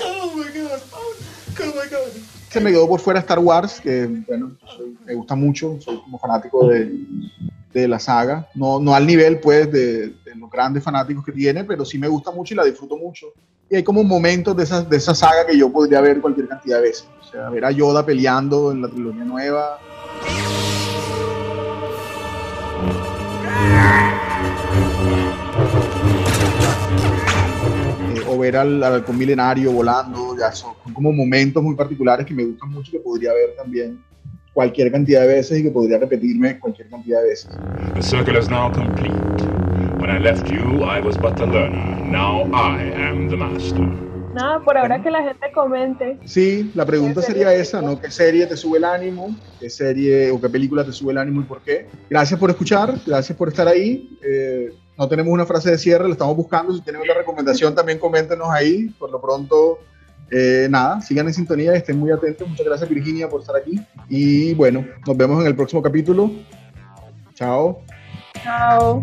Oh 0.03 0.33
my 0.35 0.45
god. 0.45 0.81
Oh, 0.93 1.65
my 1.67 1.91
god. 1.91 2.13
Se 2.49 2.61
me 2.61 2.71
quedó 2.71 2.89
por 2.89 3.01
fuera 3.01 3.21
Star 3.21 3.39
Wars, 3.39 3.81
que 3.81 4.07
bueno, 4.27 4.57
me 5.05 5.15
gusta 5.15 5.35
mucho, 5.35 5.79
soy 5.81 6.01
como 6.01 6.19
fanático 6.19 6.67
de, 6.69 6.91
de 7.73 7.87
la 7.87 7.99
saga. 7.99 8.49
No, 8.55 8.81
no 8.81 8.95
al 8.95 9.07
nivel, 9.07 9.39
pues, 9.39 9.71
de, 9.71 10.09
de 10.09 10.35
los 10.35 10.51
grandes 10.51 10.83
fanáticos 10.83 11.25
que 11.25 11.33
tiene, 11.33 11.63
pero 11.65 11.85
sí 11.85 11.99
me 11.99 12.09
gusta 12.09 12.31
mucho 12.31 12.55
y 12.55 12.57
la 12.57 12.65
disfruto 12.65 12.97
mucho. 12.97 13.27
Y 13.69 13.77
hay 13.77 13.85
como 13.85 14.03
momentos 14.03 14.57
de 14.57 14.65
esa, 14.65 14.83
de 14.83 14.97
esa 14.97 15.15
saga 15.15 15.47
que 15.47 15.57
yo 15.57 15.71
podría 15.71 16.01
ver 16.01 16.21
cualquier 16.21 16.49
cantidad 16.49 16.79
de 16.79 16.83
veces. 16.83 17.09
O 17.21 17.25
sea, 17.31 17.51
ver 17.51 17.65
a 17.65 17.71
Yoda 17.71 18.05
peleando 18.05 18.73
en 18.73 18.83
la 18.83 18.89
trilogía 18.89 19.25
nueva. 19.25 19.79
O 28.27 28.39
ver 28.39 28.57
al, 28.57 28.83
al 28.83 28.95
halcón 28.95 29.19
milenario 29.19 29.73
volando, 29.73 30.37
ya 30.39 30.53
son, 30.53 30.75
como 30.93 31.13
momentos 31.13 31.63
muy 31.63 31.75
particulares 31.75 32.25
que 32.27 32.35
me 32.35 32.45
gustan 32.45 32.71
mucho 32.71 32.93
que 32.93 33.01
podría 33.01 33.33
ver 33.33 33.57
también 33.57 33.99
cualquier 34.53 34.91
cantidad 34.93 35.23
de 35.23 35.29
veces 35.29 35.61
y 35.61 35.63
que 35.63 35.71
podría 35.71 35.99
repetirme 35.99 36.59
cualquier 36.59 36.89
cantidad 36.89 37.23
de 37.23 37.29
veces. 37.29 37.51
The 37.95 38.03
circle 38.03 38.39
is 38.39 38.49
now 38.49 38.71
complete. 38.73 39.13
When 39.99 40.11
I 40.11 40.19
left 40.19 40.51
you, 40.51 40.85
I 40.85 41.01
was 41.01 41.17
but 41.17 41.41
a 41.41 41.47
learner. 41.47 42.05
Now 42.05 42.49
I 42.53 42.83
am 42.95 43.29
the 43.29 43.37
master. 43.37 44.10
Nada, 44.35 44.61
por 44.61 44.79
ahora 44.79 45.03
que 45.03 45.11
la 45.11 45.23
gente 45.23 45.51
comente. 45.53 46.19
Sí, 46.25 46.71
la 46.75 46.87
pregunta 46.87 47.21
¿Qué 47.21 47.27
sería 47.27 47.53
esa, 47.53 47.83
¿no? 47.83 48.01
¿Qué 48.01 48.11
serie 48.11 48.47
te 48.47 48.57
sube 48.57 48.79
el 48.79 48.85
ánimo? 48.85 49.35
¿Qué 49.59 49.69
serie 49.69 50.31
o 50.31 50.41
qué 50.41 50.49
película 50.49 50.85
te 50.85 50.93
sube 50.93 51.13
el 51.13 51.19
ánimo 51.19 51.41
y 51.41 51.45
por 51.45 51.61
qué? 51.63 51.89
Gracias 52.09 52.39
por 52.39 52.51
escuchar, 52.51 52.95
gracias 53.05 53.37
por 53.37 53.49
estar 53.49 53.67
ahí. 53.67 54.17
Eh, 54.23 54.73
no 54.97 55.09
tenemos 55.09 55.33
una 55.33 55.47
frase 55.47 55.71
de 55.71 55.79
cierre, 55.79 56.07
la 56.07 56.13
estamos 56.13 56.37
buscando. 56.37 56.73
Si 56.75 56.81
tienen 56.83 57.03
otra 57.03 57.15
recomendación, 57.15 57.75
también 57.75 57.99
coméntenos 57.99 58.49
ahí. 58.51 58.89
Por 58.99 59.11
lo 59.11 59.21
pronto, 59.21 59.81
eh, 60.31 60.69
nada, 60.71 61.01
sigan 61.01 61.27
en 61.27 61.35
sintonía, 61.35 61.75
estén 61.75 61.99
muy 61.99 62.13
atentos. 62.13 62.49
Muchas 62.49 62.67
gracias, 62.67 62.89
Virginia, 62.89 63.29
por 63.29 63.41
estar 63.41 63.57
aquí. 63.57 63.81
Y 64.09 64.55
bueno, 64.55 64.87
nos 65.07 65.17
vemos 65.17 65.41
en 65.41 65.47
el 65.49 65.57
próximo 65.57 65.83
capítulo. 65.83 66.31
Chao. 67.35 67.81
Chao. 68.43 69.03